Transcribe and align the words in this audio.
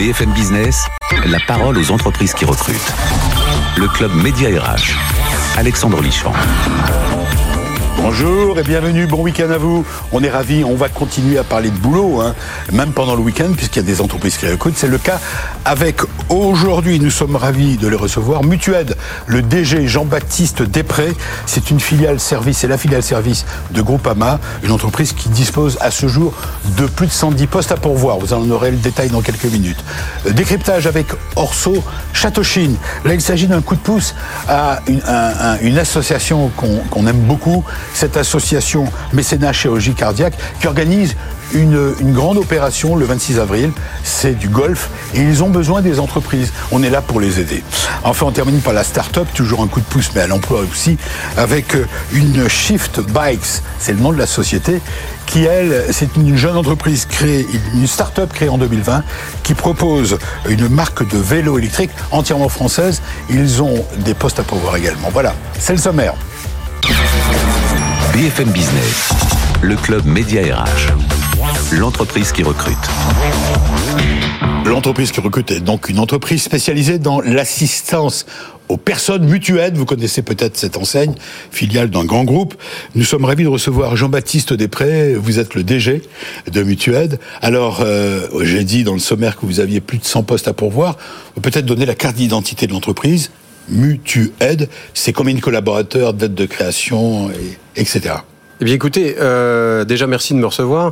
BFM 0.00 0.32
Business, 0.32 0.86
la 1.26 1.38
parole 1.46 1.76
aux 1.76 1.90
entreprises 1.90 2.32
qui 2.32 2.46
recrutent. 2.46 2.94
Le 3.76 3.86
club 3.86 4.10
Média 4.14 4.48
RH. 4.48 4.96
Alexandre 5.58 6.00
Lichamp. 6.00 6.32
Bonjour 7.96 8.58
et 8.58 8.62
bienvenue, 8.62 9.06
bon 9.06 9.22
week-end 9.22 9.50
à 9.50 9.58
vous. 9.58 9.84
On 10.12 10.22
est 10.22 10.30
ravis, 10.30 10.64
on 10.64 10.74
va 10.74 10.88
continuer 10.88 11.38
à 11.38 11.44
parler 11.44 11.70
de 11.70 11.76
boulot, 11.76 12.20
hein, 12.20 12.34
même 12.72 12.92
pendant 12.92 13.14
le 13.14 13.20
week-end, 13.20 13.52
puisqu'il 13.56 13.80
y 13.80 13.84
a 13.84 13.86
des 13.86 14.00
entreprises 14.00 14.36
qui 14.36 14.46
recrutent. 14.46 14.76
C'est 14.76 14.88
le 14.88 14.98
cas 14.98 15.20
avec 15.64 16.00
aujourd'hui, 16.28 16.98
nous 16.98 17.10
sommes 17.10 17.36
ravis 17.36 17.76
de 17.76 17.88
les 17.88 17.96
recevoir. 17.96 18.42
Mutued, 18.42 18.96
le 19.26 19.42
DG 19.42 19.86
Jean-Baptiste 19.86 20.62
Després, 20.62 21.14
c'est 21.46 21.70
une 21.70 21.80
filiale 21.80 22.20
service, 22.20 22.58
c'est 22.58 22.68
la 22.68 22.78
filiale 22.78 23.02
service 23.02 23.44
de 23.70 23.82
Groupama, 23.82 24.40
une 24.62 24.72
entreprise 24.72 25.12
qui 25.12 25.28
dispose 25.28 25.76
à 25.80 25.90
ce 25.90 26.08
jour 26.08 26.32
de 26.78 26.86
plus 26.86 27.06
de 27.06 27.12
110 27.12 27.46
postes 27.46 27.72
à 27.72 27.76
pourvoir. 27.76 28.18
Vous 28.18 28.32
en 28.32 28.48
aurez 28.50 28.70
le 28.70 28.78
détail 28.78 29.10
dans 29.10 29.20
quelques 29.20 29.44
minutes. 29.44 29.82
Euh, 30.26 30.30
décryptage 30.30 30.86
avec 30.86 31.06
Orso 31.36 31.82
Châteauchine. 32.12 32.76
Là, 33.04 33.14
il 33.14 33.20
s'agit 33.20 33.46
d'un 33.46 33.60
coup 33.60 33.74
de 33.74 33.80
pouce 33.80 34.14
à 34.48 34.80
une 35.62 35.78
association 35.78 36.50
qu'on 36.56 37.06
aime 37.06 37.20
beaucoup 37.20 37.64
cette 37.94 38.16
association 38.16 38.84
mécénat 39.12 39.52
chirurgie 39.52 39.94
cardiaque 39.94 40.34
qui 40.60 40.66
organise 40.66 41.14
une, 41.52 41.94
grande 42.12 42.38
opération 42.38 42.96
le 42.96 43.04
26 43.04 43.38
avril. 43.38 43.72
C'est 44.04 44.38
du 44.38 44.48
golf 44.48 44.88
et 45.14 45.20
ils 45.20 45.42
ont 45.42 45.50
besoin 45.50 45.82
des 45.82 46.00
entreprises. 46.00 46.52
On 46.70 46.82
est 46.82 46.90
là 46.90 47.00
pour 47.02 47.20
les 47.20 47.40
aider. 47.40 47.62
Enfin, 48.04 48.26
on 48.26 48.32
termine 48.32 48.60
par 48.60 48.72
la 48.72 48.84
start-up, 48.84 49.26
toujours 49.34 49.62
un 49.62 49.66
coup 49.66 49.80
de 49.80 49.86
pouce, 49.86 50.10
mais 50.14 50.22
à 50.22 50.26
l'emploi 50.26 50.60
aussi, 50.60 50.96
avec 51.36 51.74
euh, 51.74 51.86
une 52.12 52.48
Shift 52.48 53.00
Bikes. 53.00 53.62
C'est 53.78 53.92
le 53.92 54.00
nom 54.00 54.12
de 54.12 54.18
la 54.18 54.26
société 54.26 54.80
qui, 55.26 55.44
elle, 55.44 55.86
c'est 55.92 56.16
une 56.16 56.36
jeune 56.36 56.56
entreprise 56.56 57.06
créée, 57.06 57.46
une 57.74 57.86
start-up 57.86 58.32
créée 58.32 58.48
en 58.48 58.58
2020, 58.58 59.04
qui 59.44 59.54
propose 59.54 60.18
une 60.48 60.68
marque 60.68 61.08
de 61.08 61.18
vélo 61.18 61.58
électrique 61.58 61.90
entièrement 62.10 62.48
française. 62.48 63.00
Ils 63.28 63.62
ont 63.62 63.84
des 63.98 64.14
postes 64.14 64.40
à 64.40 64.42
pourvoir 64.42 64.76
également. 64.76 65.08
Voilà, 65.12 65.34
c'est 65.58 65.72
le 65.72 65.78
sommaire. 65.78 66.14
BFM 68.12 68.50
Business, 68.50 69.10
le 69.62 69.76
club 69.76 70.04
Média 70.04 70.42
RH, 70.42 70.92
l'entreprise 71.76 72.32
qui 72.32 72.42
recrute. 72.42 72.76
L'entreprise 74.64 75.12
qui 75.12 75.20
recrute 75.20 75.50
est 75.52 75.60
donc 75.60 75.88
une 75.88 75.98
entreprise 76.00 76.42
spécialisée 76.42 76.98
dans 76.98 77.20
l'assistance 77.20 78.26
aux 78.68 78.76
personnes 78.76 79.26
mutuelles. 79.26 79.74
Vous 79.74 79.84
connaissez 79.84 80.22
peut-être 80.22 80.56
cette 80.56 80.76
enseigne, 80.76 81.14
filiale 81.52 81.90
d'un 81.90 82.04
grand 82.04 82.24
groupe. 82.24 82.54
Nous 82.94 83.04
sommes 83.04 83.24
ravis 83.24 83.44
de 83.44 83.48
recevoir 83.48 83.96
Jean-Baptiste 83.96 84.52
Després. 84.52 85.14
Vous 85.14 85.38
êtes 85.38 85.54
le 85.54 85.62
DG 85.62 86.02
de 86.50 86.62
Mutued. 86.62 87.18
Alors, 87.42 87.80
euh, 87.80 88.26
j'ai 88.42 88.64
dit 88.64 88.82
dans 88.82 88.94
le 88.94 88.98
sommaire 88.98 89.36
que 89.36 89.46
vous 89.46 89.60
aviez 89.60 89.80
plus 89.80 89.98
de 89.98 90.04
100 90.04 90.24
postes 90.24 90.48
à 90.48 90.52
pourvoir. 90.52 90.98
Peut-être 91.40 91.66
donner 91.66 91.86
la 91.86 91.94
carte 91.94 92.16
d'identité 92.16 92.66
de 92.66 92.72
l'entreprise 92.72 93.30
MutuAide, 93.70 94.68
c'est 94.94 95.12
combien 95.12 95.34
de 95.34 95.40
collaborateurs, 95.40 96.12
d'aide 96.12 96.34
de 96.34 96.46
création, 96.46 97.30
et, 97.30 97.58
etc. 97.80 98.14
Eh 98.62 98.66
bien 98.66 98.74
écoutez, 98.74 99.16
euh, 99.18 99.86
déjà 99.86 100.06
merci 100.06 100.34
de 100.34 100.38
me 100.38 100.44
recevoir. 100.44 100.90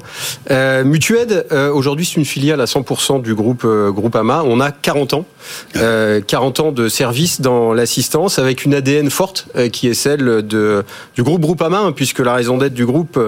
Euh, 0.50 0.84
Mutuaide, 0.84 1.46
euh, 1.52 1.70
aujourd'hui 1.70 2.06
c'est 2.06 2.16
une 2.16 2.24
filiale 2.24 2.62
à 2.62 2.64
100% 2.64 3.20
du 3.20 3.34
groupe 3.34 3.66
Groupama. 3.66 4.42
On 4.46 4.58
a 4.58 4.72
40 4.72 5.12
ans, 5.12 5.26
40 5.74 6.60
ans 6.60 6.72
de 6.72 6.88
service 6.88 7.40
dans 7.40 7.72
l'assistance 7.72 8.38
avec 8.38 8.64
une 8.64 8.74
ADN 8.74 9.10
forte 9.10 9.48
qui 9.72 9.88
est 9.88 9.94
celle 9.94 10.46
de, 10.46 10.84
du 11.14 11.22
groupe 11.22 11.40
Groupama, 11.40 11.78
hein, 11.78 11.92
puisque 11.92 12.20
la 12.20 12.34
raison 12.34 12.58
d'être 12.58 12.74
du 12.74 12.86
groupe, 12.86 13.18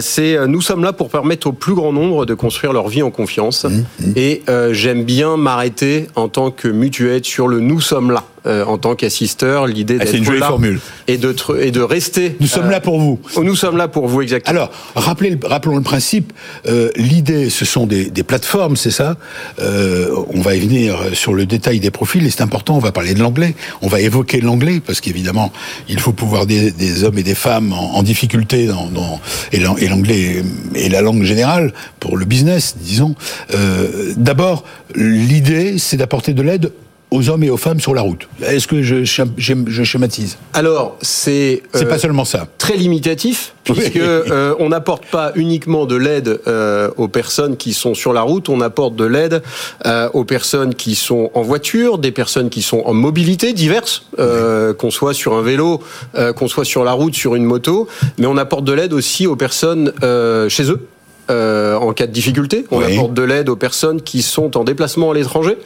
c'est 0.00 0.46
nous 0.46 0.60
sommes 0.60 0.84
là 0.84 0.92
pour 0.92 1.10
permettre 1.10 1.46
au 1.48 1.52
plus 1.52 1.74
grand 1.74 1.92
nombre 1.92 2.26
de 2.26 2.34
construire 2.34 2.72
leur 2.72 2.88
vie 2.88 3.02
en 3.02 3.10
confiance. 3.10 3.64
Mmh, 3.64 3.68
mmh. 4.00 4.12
Et 4.16 4.42
j'aime 4.72 5.04
bien 5.04 5.36
m'arrêter 5.36 6.08
en 6.14 6.28
tant 6.28 6.50
que 6.50 6.68
Mutuaide 6.68 7.24
sur 7.24 7.48
le 7.48 7.60
nous 7.60 7.80
sommes 7.80 8.10
là. 8.10 8.24
Euh, 8.46 8.64
en 8.64 8.78
tant 8.78 8.94
qu'assisteur, 8.94 9.66
l'idée 9.66 9.98
ah, 10.00 10.04
d'être 10.04 10.32
là 10.32 10.46
formule. 10.46 10.80
Et, 11.06 11.18
de, 11.18 11.34
et 11.60 11.70
de 11.70 11.80
rester. 11.80 12.36
Nous 12.40 12.46
sommes 12.46 12.70
là 12.70 12.80
pour 12.80 12.98
vous. 12.98 13.20
Nous 13.42 13.56
sommes 13.56 13.76
là 13.76 13.88
pour 13.88 14.06
vous, 14.06 14.22
exactement. 14.22 14.56
Alors, 14.56 14.70
rappelez, 14.94 15.36
rappelons 15.44 15.76
le 15.76 15.82
principe. 15.82 16.32
Euh, 16.66 16.90
l'idée, 16.96 17.50
ce 17.50 17.64
sont 17.64 17.86
des, 17.86 18.10
des 18.10 18.22
plateformes, 18.22 18.76
c'est 18.76 18.92
ça? 18.92 19.16
Euh, 19.58 20.08
on 20.32 20.40
va 20.40 20.54
y 20.54 20.60
venir 20.60 20.98
sur 21.12 21.27
le 21.34 21.46
détail 21.46 21.80
des 21.80 21.90
profils, 21.90 22.24
et 22.26 22.30
c'est 22.30 22.42
important, 22.42 22.76
on 22.76 22.80
va 22.80 22.92
parler 22.92 23.14
de 23.14 23.20
l'anglais. 23.20 23.54
On 23.82 23.88
va 23.88 24.00
évoquer 24.00 24.40
l'anglais, 24.40 24.80
parce 24.84 25.00
qu'évidemment, 25.00 25.52
il 25.88 26.00
faut 26.00 26.12
pouvoir 26.12 26.46
des, 26.46 27.04
hommes 27.04 27.18
et 27.18 27.22
des 27.22 27.34
femmes 27.34 27.72
en, 27.72 28.02
difficulté, 28.02 28.66
dans, 28.66 28.86
dans, 28.86 29.20
et 29.52 29.58
l'anglais 29.88 30.42
est 30.74 30.88
la 30.88 31.00
langue 31.00 31.22
générale 31.22 31.72
pour 32.00 32.16
le 32.16 32.24
business, 32.24 32.76
disons. 32.80 33.14
Euh, 33.54 34.12
D'abord, 34.16 34.64
l'idée, 34.94 35.78
c'est 35.78 35.96
d'apporter 35.96 36.34
de 36.34 36.42
l'aide 36.42 36.72
aux 37.10 37.30
hommes 37.30 37.42
et 37.42 37.50
aux 37.50 37.56
femmes 37.56 37.80
sur 37.80 37.94
la 37.94 38.02
route. 38.02 38.28
Est-ce 38.42 38.66
que 38.66 38.82
je, 38.82 39.04
je, 39.04 39.84
schématise? 39.84 40.36
Alors, 40.52 40.96
c'est 41.00 41.62
c'est 41.72 41.86
pas 41.86 41.94
euh, 41.94 41.98
seulement 41.98 42.24
ça. 42.24 42.46
Très 42.58 42.76
limitatif, 42.76 43.54
puisque 43.64 43.96
euh, 43.96 44.54
on 44.58 44.68
n'apporte 44.68 45.06
pas 45.06 45.32
uniquement 45.34 45.86
de 45.86 45.96
l'aide 45.96 46.40
euh, 46.46 46.90
aux 46.96 47.08
personnes 47.08 47.56
qui 47.56 47.72
sont 47.72 47.94
sur 47.94 48.12
la 48.12 48.22
route, 48.22 48.48
on 48.48 48.60
apporte 48.60 48.94
de 48.96 49.04
l'aide 49.04 49.42
aux 50.12 50.24
personnes 50.24 50.74
qui 50.74 50.94
sont 50.94 51.30
en 51.34 51.42
voiture, 51.42 51.98
des 51.98 52.12
personnes 52.12 52.50
qui 52.50 52.62
sont 52.62 52.82
en 52.84 52.92
mobilité 52.92 53.52
diverses, 53.52 54.04
qu'on 54.16 54.90
soit 54.90 55.14
sur 55.14 55.34
un 55.34 55.42
vélo, 55.42 55.82
qu'on 56.36 56.48
soit 56.48 56.64
sur 56.64 56.84
la 56.84 56.92
route, 56.92 57.14
sur 57.14 57.34
une 57.34 57.44
moto, 57.44 57.88
mais 58.18 58.26
on 58.26 58.36
apporte 58.36 58.64
de 58.64 58.72
l'aide 58.72 58.92
aussi 58.92 59.26
aux 59.26 59.36
personnes 59.36 59.92
chez 60.48 60.70
eux. 60.70 60.86
Euh, 61.30 61.76
en 61.76 61.92
cas 61.92 62.06
de 62.06 62.12
difficulté. 62.12 62.64
On 62.70 62.80
apporte 62.80 63.12
de 63.12 63.22
l'aide 63.22 63.50
aux 63.50 63.56
personnes 63.56 64.00
qui 64.00 64.22
sont 64.22 64.56
en 64.56 64.64
déplacement 64.64 65.10
à 65.10 65.14
l'étranger, 65.14 65.58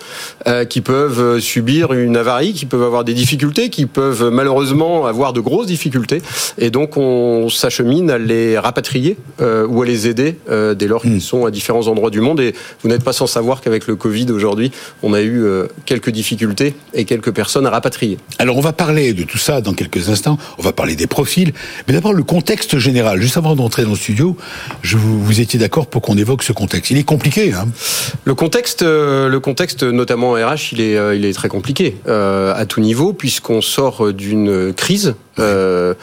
euh, 0.48 0.64
qui 0.64 0.80
peuvent 0.80 1.20
euh, 1.20 1.40
subir 1.40 1.92
une 1.92 2.16
avarie, 2.16 2.52
qui 2.52 2.66
peuvent 2.66 2.82
avoir 2.82 3.04
des 3.04 3.14
difficultés, 3.14 3.70
qui 3.70 3.86
peuvent 3.86 4.28
malheureusement 4.30 5.06
avoir 5.06 5.32
de 5.32 5.40
grosses 5.40 5.68
difficultés. 5.68 6.20
Et 6.58 6.70
donc 6.70 6.96
on 6.96 7.48
s'achemine 7.48 8.10
à 8.10 8.18
les 8.18 8.58
rapatrier 8.58 9.16
ou 9.40 9.82
à 9.82 9.86
les 9.86 10.08
aider 10.08 10.36
dès 10.48 10.86
lors 10.86 11.02
qu'ils 11.02 11.12
hmm. 11.12 11.20
sont 11.20 11.46
à 11.46 11.50
différents 11.50 11.86
endroits 11.86 12.10
du 12.10 12.20
monde. 12.20 12.40
Et 12.40 12.54
vous 12.82 12.88
n'êtes 12.88 13.04
pas 13.04 13.12
sans 13.12 13.26
savoir 13.26 13.60
qu'avec 13.60 13.86
le 13.86 13.94
Covid 13.94 14.30
aujourd'hui, 14.30 14.72
on 15.02 15.14
a 15.14 15.22
eu 15.22 15.44
quelques 15.86 16.10
difficultés 16.10 16.74
et 16.94 17.04
quelques 17.04 17.32
personnes 17.32 17.66
à 17.66 17.70
rapatrier. 17.70 18.18
Alors 18.38 18.56
on 18.56 18.60
va 18.60 18.72
parler 18.72 19.12
de 19.12 19.22
tout 19.22 19.38
ça 19.38 19.60
dans 19.60 19.74
quelques 19.74 20.08
instants. 20.08 20.38
On 20.58 20.62
va 20.62 20.72
parler 20.72 20.96
des 20.96 21.06
profils, 21.06 21.52
mais 21.86 21.94
d'abord 21.94 22.12
le 22.12 22.24
contexte 22.24 22.78
général. 22.78 23.20
Juste 23.20 23.36
avant 23.36 23.54
d'entrer 23.54 23.84
dans 23.84 23.90
le 23.90 23.96
studio, 23.96 24.36
je 24.82 24.96
vous, 24.96 25.22
vous 25.22 25.40
étiez 25.40 25.51
d'accord 25.58 25.86
pour 25.86 26.02
qu'on 26.02 26.16
évoque 26.16 26.42
ce 26.42 26.52
contexte. 26.52 26.90
Il 26.90 26.98
est 26.98 27.04
compliqué. 27.04 27.52
Hein 27.52 27.68
le 28.24 28.34
contexte, 28.34 28.82
euh, 28.82 29.28
le 29.28 29.40
contexte, 29.40 29.82
notamment 29.82 30.30
en 30.30 30.34
RH, 30.34 30.72
il 30.72 30.80
est, 30.80 30.96
euh, 30.96 31.14
il 31.14 31.24
est 31.24 31.32
très 31.32 31.48
compliqué 31.48 31.96
euh, 32.06 32.54
à 32.54 32.66
tout 32.66 32.80
niveau 32.80 33.12
puisqu'on 33.12 33.60
sort 33.60 34.12
d'une 34.12 34.72
crise 34.72 35.14
euh, 35.38 35.94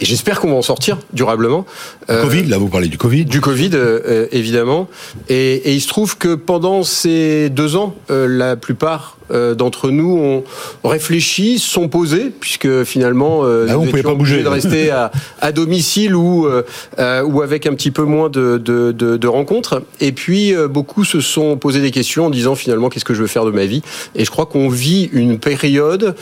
et 0.00 0.04
j'espère 0.04 0.40
qu'on 0.40 0.48
va 0.48 0.56
en 0.56 0.62
sortir 0.62 0.98
durablement. 1.12 1.66
Euh, 2.10 2.22
Covid, 2.22 2.44
là 2.44 2.58
vous 2.58 2.68
parlez 2.68 2.88
du 2.88 2.98
Covid. 2.98 3.24
Du 3.24 3.40
Covid, 3.40 3.70
euh, 3.74 4.26
évidemment. 4.32 4.88
Et, 5.28 5.54
et, 5.56 5.74
il 5.74 5.80
se 5.80 5.88
trouve 5.88 6.16
que 6.16 6.34
pendant 6.34 6.82
ces 6.82 7.50
deux 7.50 7.76
ans, 7.76 7.94
euh, 8.10 8.26
la 8.26 8.56
plupart 8.56 9.16
d'entre 9.58 9.90
nous 9.90 10.16
ont 10.16 10.88
réfléchi, 10.88 11.58
sont 11.58 11.88
posés, 11.88 12.32
puisque 12.40 12.84
finalement, 12.84 13.42
ah, 13.44 13.76
on 13.78 13.84
pouvait 13.84 14.02
pas 14.02 14.14
bouger 14.14 14.42
de 14.42 14.48
rester 14.48 14.88
à, 14.88 15.12
à 15.42 15.52
domicile 15.52 16.16
ou 16.16 16.48
ou 16.48 17.42
avec 17.42 17.66
un 17.66 17.74
petit 17.74 17.90
peu 17.90 18.04
moins 18.04 18.30
de, 18.30 18.56
de, 18.56 18.90
de, 18.90 19.18
de 19.18 19.28
rencontres. 19.28 19.82
Et 20.00 20.12
puis 20.12 20.54
beaucoup 20.70 21.04
se 21.04 21.20
sont 21.20 21.58
posés 21.58 21.82
des 21.82 21.90
questions 21.90 22.24
en 22.24 22.30
disant 22.30 22.54
finalement 22.54 22.88
qu'est-ce 22.88 23.04
que 23.04 23.12
je 23.12 23.20
veux 23.20 23.26
faire 23.26 23.44
de 23.44 23.50
ma 23.50 23.66
vie? 23.66 23.82
Et 24.14 24.24
je 24.24 24.30
crois 24.30 24.46
qu'on 24.46 24.70
vit 24.70 25.10
une 25.12 25.38
période 25.38 26.14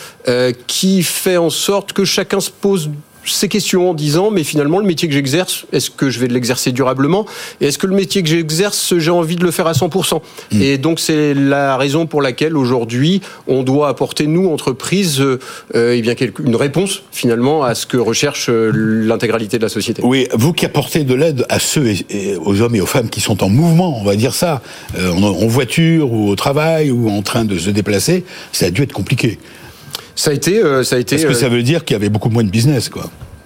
qui 0.67 1.05
fait 1.05 1.37
en 1.37 1.51
sorte 1.51 1.93
que 1.93 2.05
chacun 2.05 2.41
se 2.41 2.51
pose 2.61 2.91
ces 3.33 3.49
questions 3.49 3.91
en 3.91 3.95
disant 3.95 4.31
mais 4.31 4.45
finalement 4.45 4.79
le 4.79 4.87
métier 4.87 5.09
que 5.09 5.15
j'exerce 5.15 5.67
est-ce 5.73 5.91
que 5.91 6.11
je 6.11 6.21
vais 6.21 6.29
l'exercer 6.29 6.73
durablement? 6.73 7.27
Et 7.61 7.67
est-ce 7.67 7.79
que 7.79 7.87
le 7.87 7.95
métier 7.95 8.23
que 8.23 8.29
j'exerce 8.29 8.95
j'ai 8.99 9.11
envie 9.11 9.37
de 9.37 9.45
le 9.45 9.51
faire 9.51 9.67
à 9.67 9.73
100% 9.73 10.21
mm. 10.53 10.63
et 10.63 10.79
donc 10.79 11.01
c'est 11.01 11.35
la 11.35 11.77
raison 11.77 12.07
pour 12.07 12.23
laquelle 12.23 12.57
aujourd'hui 12.57 13.21
on 13.47 13.63
doit 13.63 13.89
apporter 13.89 14.27
nous 14.27 14.49
entreprises 14.49 15.21
euh, 15.21 15.39
eh 15.75 16.01
bien 16.03 16.15
une 16.45 16.57
réponse 16.57 17.03
finalement 17.13 17.63
à 17.63 17.75
ce 17.75 17.87
que 17.87 17.97
recherche 17.97 18.49
euh, 18.49 18.71
l'intégralité 18.75 19.59
de 19.59 19.63
la 19.63 19.69
société. 19.69 20.03
Oui, 20.05 20.29
vous 20.33 20.53
qui 20.53 20.65
apportez 20.65 21.05
de 21.05 21.15
l'aide 21.15 21.47
à 21.49 21.59
ceux 21.59 21.87
et, 21.89 22.37
aux 22.37 22.61
hommes 22.61 22.75
et 22.75 22.81
aux 22.81 22.87
femmes 22.87 23.09
qui 23.09 23.21
sont 23.21 23.43
en 23.43 23.49
mouvement, 23.49 24.01
on 24.01 24.05
va 24.05 24.17
dire 24.17 24.35
ça, 24.35 24.63
euh, 24.99 25.11
en 25.13 25.47
voiture 25.47 26.13
ou 26.13 26.29
au 26.31 26.37
travail 26.37 26.91
ou 26.91 27.09
en 27.11 27.23
train 27.23 27.45
de 27.45 27.59
se 27.59 27.71
déplacer, 27.71 28.25
ça 28.53 28.67
a 28.67 28.71
dû 28.71 28.83
être 28.83 28.93
compliqué. 28.93 29.39
Ça 30.17 30.31
a 30.31 30.35
été, 30.35 30.63
euh, 30.63 30.83
ça 30.83 30.97
a 30.97 30.99
été. 30.99 31.15
Est-ce 31.17 31.27
que 31.27 31.35
ça 31.35 31.47
euh, 31.47 31.51
veut 31.51 31.63
dire 31.63 31.85
qu'il 31.85 31.95
y 31.95 31.99
avait 31.99 32.09
beaucoup 32.09 32.31
moins 32.31 32.43
de 32.45 32.49
business, 32.51 32.89
quoi 32.89 33.05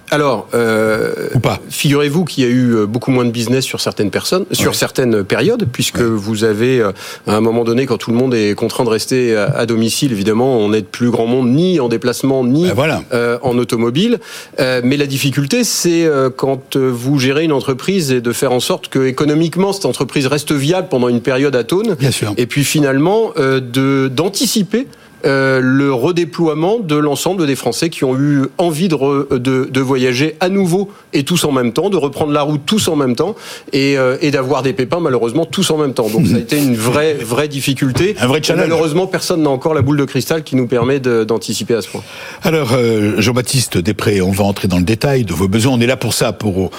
Alors, 0.09 0.47
euh, 0.53 1.11
Ou 1.35 1.39
pas 1.39 1.59
figurez-vous 1.69 2.23
qu'il 2.25 2.43
y 2.45 2.47
a 2.47 2.49
eu 2.49 2.75
euh, 2.75 2.85
beaucoup 2.85 3.11
moins 3.11 3.25
de 3.25 3.29
business 3.31 3.65
sur 3.65 3.81
certaines 3.81 4.09
personnes, 4.09 4.45
sur 4.53 4.73
certaines 4.75 5.23
périodes, 5.25 5.65
puisque 5.71 5.99
vous 5.99 6.43
avez, 6.45 6.81
à 6.81 7.35
un 7.35 7.41
moment 7.41 7.65
donné, 7.65 7.85
quand 7.85 7.97
tout 7.97 8.11
le 8.11 8.17
monde 8.17 8.33
est 8.33 8.55
contraint 8.55 8.85
de 8.85 8.89
rester 8.89 9.35
à, 9.35 9.45
à 9.45 9.65
domicile, 9.65 10.13
évidemment, 10.13 10.57
on 10.59 10.69
n'est 10.69 10.79
de 10.81 10.85
plus 10.85 11.09
grand 11.11 11.27
monde 11.27 11.49
ni 11.49 11.79
en 11.81 11.89
déplacement, 11.89 12.43
ni 12.45 12.63
Ben 12.67 12.73
voilà. 12.73 13.03
euh, 13.13 13.37
en 13.41 13.57
automobile. 13.57 14.19
Euh, 14.61 14.79
mais 14.83 14.95
la 14.95 15.07
difficulté, 15.07 15.65
c'est 15.65 16.05
euh, 16.05 16.29
quand 16.29 16.77
vous 16.77 17.19
gérez 17.19 17.43
une 17.43 17.51
entreprise 17.53 18.13
et 18.13 18.21
de 18.21 18.31
faire 18.31 18.53
en 18.53 18.61
sorte 18.61 18.87
que 18.87 19.05
économiquement, 19.07 19.73
cette 19.73 19.85
entreprise 19.85 20.27
reste 20.27 20.53
viable 20.53 20.87
pendant 20.89 21.09
une 21.09 21.21
période 21.21 21.55
atone. 21.55 21.95
Bien 21.99 22.11
sûr. 22.11 22.33
Et 22.37 22.45
puis 22.45 22.63
finalement, 22.63 23.31
euh, 23.37 23.59
de 23.59 24.07
d'anticiper 24.07 24.87
le 25.23 25.93
redéploiement 25.93 26.79
de 26.79 26.95
l'ensemble 26.95 27.45
des 27.47 27.55
Français 27.55 27.89
qui 27.89 28.03
ont 28.03 28.17
eu 28.17 28.43
envie 28.57 28.87
de, 28.87 28.95
re- 28.95 29.37
de, 29.37 29.67
de 29.71 29.79
voyager 29.81 30.35
à 30.39 30.49
nouveau 30.49 30.89
et 31.13 31.23
tous 31.23 31.43
en 31.43 31.51
même 31.51 31.73
temps, 31.73 31.89
de 31.89 31.97
reprendre 31.97 32.31
la 32.31 32.41
route 32.41 32.61
tous 32.65 32.87
en 32.87 32.95
même 32.95 33.15
temps 33.15 33.35
et, 33.73 33.97
euh, 33.97 34.17
et 34.21 34.31
d'avoir 34.31 34.63
des 34.63 34.73
pépins 34.73 34.99
malheureusement 34.99 35.45
tous 35.45 35.69
en 35.71 35.77
même 35.77 35.93
temps. 35.93 36.09
Donc 36.09 36.27
ça 36.27 36.35
a 36.35 36.39
été 36.39 36.57
une 36.57 36.75
vraie 36.75 37.13
vraie 37.15 37.47
difficulté. 37.47 38.15
Un 38.19 38.27
vrai 38.27 38.41
challenge. 38.41 38.67
Malheureusement, 38.67 39.07
personne 39.07 39.43
n'a 39.43 39.49
encore 39.49 39.73
la 39.73 39.81
boule 39.81 39.97
de 39.97 40.05
cristal 40.05 40.43
qui 40.43 40.55
nous 40.55 40.67
permet 40.67 40.99
d'anticiper 40.99 41.75
à 41.75 41.81
ce 41.81 41.89
point. 41.89 42.01
Alors, 42.43 42.73
euh, 42.73 43.19
Jean-Baptiste 43.21 43.77
Després, 43.77 44.21
on 44.21 44.31
va 44.31 44.43
entrer 44.43 44.67
dans 44.67 44.77
le 44.77 44.83
détail 44.83 45.23
de 45.25 45.33
vos 45.33 45.47
besoins. 45.47 45.73
On 45.73 45.81
est 45.81 45.87
là 45.87 45.97
pour 45.97 46.13
ça, 46.13 46.33
pour 46.33 46.65
euh, 46.65 46.69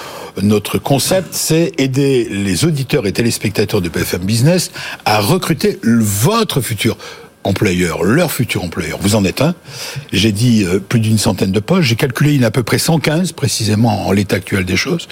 notre 0.43 0.79
concept, 0.79 1.29
c'est 1.33 1.73
aider 1.79 2.29
les 2.31 2.65
auditeurs 2.65 3.07
et 3.07 3.13
téléspectateurs 3.13 3.81
de 3.81 3.89
BFM 3.89 4.23
Business 4.23 4.71
à 5.05 5.21
recruter 5.21 5.79
votre 5.83 6.61
futur 6.61 6.97
employeur, 7.45 8.03
leur 8.05 8.31
futur 8.31 8.63
employeur. 8.65 8.99
Vous 9.01 9.15
en 9.15 9.25
êtes 9.25 9.41
un. 9.43 9.55
J'ai 10.13 10.33
dit 10.33 10.65
euh, 10.65 10.79
plus 10.79 11.01
d'une 11.01 11.19
centaine 11.19 11.53
de 11.53 11.61
postes. 11.61 11.83
J'ai 11.89 11.97
calculé, 11.97 12.35
il 12.35 12.41
y 12.41 12.45
a 12.45 12.49
à 12.49 12.51
peu 12.51 12.63
près 12.63 12.79
115, 12.79 13.33
précisément 13.33 14.07
en 14.07 14.13
l'état 14.13 14.37
actuel 14.37 14.65
des 14.65 14.77
choses. 14.77 15.09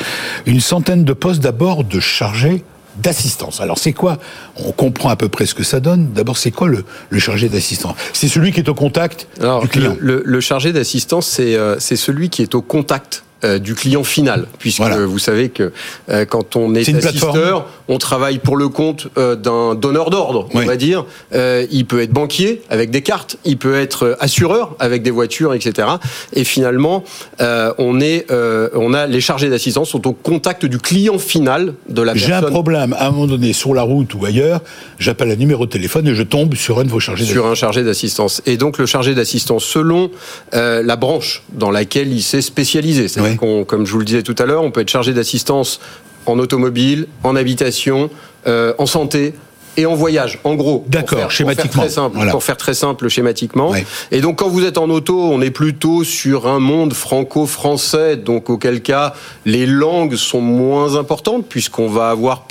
Une 0.47 0.61
centaine 0.61 1.05
de 1.05 1.13
postes 1.13 1.41
d'abord 1.41 1.85
de 1.85 2.01
chargés 2.01 2.65
d'assistance. 2.97 3.61
Alors 3.61 3.79
c'est 3.79 3.93
quoi? 3.93 4.19
On 4.57 4.73
comprend 4.73 5.09
à 5.11 5.17
peu 5.17 5.29
près 5.29 5.47
ce 5.47 5.55
que 5.55 5.63
ça 5.65 5.81
donne. 5.81 6.13
D'abord, 6.13 6.37
c'est 6.37 6.51
quoi 6.51 6.69
le, 6.69 6.85
le 7.09 7.19
chargé 7.19 7.49
d'assistance? 7.49 7.95
C'est 8.13 8.29
celui 8.29 8.53
qui 8.53 8.61
est 8.61 8.69
au 8.69 8.75
contact 8.75 9.27
Alors, 9.41 9.63
du 9.63 9.69
client. 9.69 9.97
Le, 10.01 10.17
le- 10.17 10.23
le 10.25 10.41
chargé 10.41 10.73
d'assistance, 10.73 11.27
c'est 11.27 11.55
euh, 11.55 11.77
c'est 11.79 11.97
celui 11.97 12.29
qui 12.29 12.43
est 12.43 12.55
au 12.55 12.63
contact 12.63 13.25
euh, 13.45 13.59
du 13.59 13.75
client 13.75 14.05
final, 14.05 14.47
puisque 14.59 14.79
Voilà. 14.81 14.99
vous 15.07 15.19
savez 15.19 15.49
que 15.49 15.73
euh, 16.11 16.25
quand 16.25 16.57
on 16.57 16.75
est, 16.75 16.87
une 16.89 16.97
assisteur, 16.97 17.67
on 17.89 17.99
travaille 17.99 18.39
pour 18.39 18.57
le 18.57 18.69
compte 18.69 19.09
euh, 19.19 19.37
d'un 19.37 19.75
donneur 19.75 20.11
d'ordre, 20.11 20.49
on 20.55 20.61
va 20.63 20.77
dire. 20.77 21.05
Euh, 21.35 21.67
il 21.71 21.87
peut 21.87 22.01
être 22.01 22.13
banquier 22.13 22.63
avec 22.71 22.91
des 22.91 23.03
cartes, 23.03 23.37
il 23.45 23.57
peut 23.59 23.75
être 23.79 24.05
euh, 24.07 24.17
assureur 24.21 24.75
avec 24.79 25.03
des 25.03 25.11
voitures, 25.11 25.55
etc. 25.55 25.89
Et 26.33 26.45
finalement, 26.45 27.05
euh, 27.41 27.73
on 27.79 28.01
est, 28.01 28.31
euh, 28.31 28.69
on 28.75 28.95
a 28.95 29.07
les 29.07 29.21
chargés 29.21 29.49
d'assistance 29.49 29.91
sont 29.91 30.07
au 30.07 30.13
contact 30.13 30.67
du 30.67 30.79
client 30.79 31.19
final 31.19 31.75
de 31.89 32.03
la 32.03 32.15
J'ai 32.15 32.27
un 32.27 32.41
personne. 32.41 32.51
problème 32.51 32.93
à 32.99 33.09
un 33.09 33.11
moment 33.11 33.27
donné 33.27 33.53
sur 33.53 33.75
la 33.75 33.83
route 33.83 34.15
ou 34.15 34.25
ailleurs, 34.25 34.61
j'appelle 34.99 35.31
un 35.31 35.37
numéro 35.37 35.67
de 35.67 35.71
téléphone 35.71 36.07
et 36.09 36.15
je 36.15 36.23
tombe 36.23 36.55
sur 36.55 36.79
un 36.79 36.85
de 36.85 36.91
vos 36.91 37.01
chargés 37.01 37.25
sur 37.25 37.47
un 37.47 37.55
chargé 37.55 37.83
d'assistance. 37.83 38.43
Et 38.47 38.57
donc 38.57 38.79
le 38.79 38.87
chargé 38.87 39.15
d'assistance, 39.15 39.65
selon 39.65 40.11
euh, 40.55 40.83
la 40.83 40.97
branche 40.97 41.43
dans 41.53 41.71
laquelle 41.71 42.13
il 42.13 42.23
s'est 42.23 42.43
spécialisé, 42.43 43.09
c'est-à-dire 43.31 43.43
Oui. 43.43 43.59
qu'on, 43.59 43.65
comme 43.65 43.87
je 43.87 43.93
vous 43.93 43.99
le 43.99 44.05
disais 44.05 44.23
tout 44.23 44.37
à 44.39 44.47
l'heure, 44.47 44.63
on 44.63 44.71
peut 44.71 44.81
être 44.81 44.91
chargé 44.91 45.13
d'assistance 45.13 45.81
en 46.27 46.39
automobile, 46.39 47.07
en 47.25 47.35
habitation, 47.37 48.11
euh, 48.47 48.75
en 48.79 48.87
santé. 48.87 49.35
Et 49.77 49.87
en 49.87 49.95
voyage, 49.95 50.41
en 50.43 50.57
gros. 50.57 50.85
D'accord, 50.89 51.11
faire- 51.11 51.27
pour 51.29 51.31
schématiquement. 51.33 51.71
Faire 51.71 51.81
très 51.83 51.89
simple, 51.91 52.17
Voilà. 52.17 52.33
Pour 52.33 52.43
faire 52.43 52.57
très 52.57 52.75
simple 52.75 53.09
schématiquement. 53.09 53.71
Ouais. 53.71 53.87
Et 54.11 54.21
donc, 54.21 54.41
quand 54.41 54.49
vous 54.49 54.65
êtes 54.65 54.79
en 54.79 54.91
auto, 54.91 55.17
on 55.17 55.41
est 55.41 55.53
plutôt 55.53 56.03
sur 56.03 56.49
un 56.49 56.59
monde 56.59 56.93
franco-français, 56.93 58.17
donc 58.17 58.51
auquel 58.51 58.83
cas 58.83 59.15
les 59.47 59.67
langues 59.67 60.17
sont 60.17 60.41
moins 60.41 60.97
importantes, 60.97 61.47
puisqu'on 61.49 61.89
va 61.89 62.11
avoir 62.11 62.47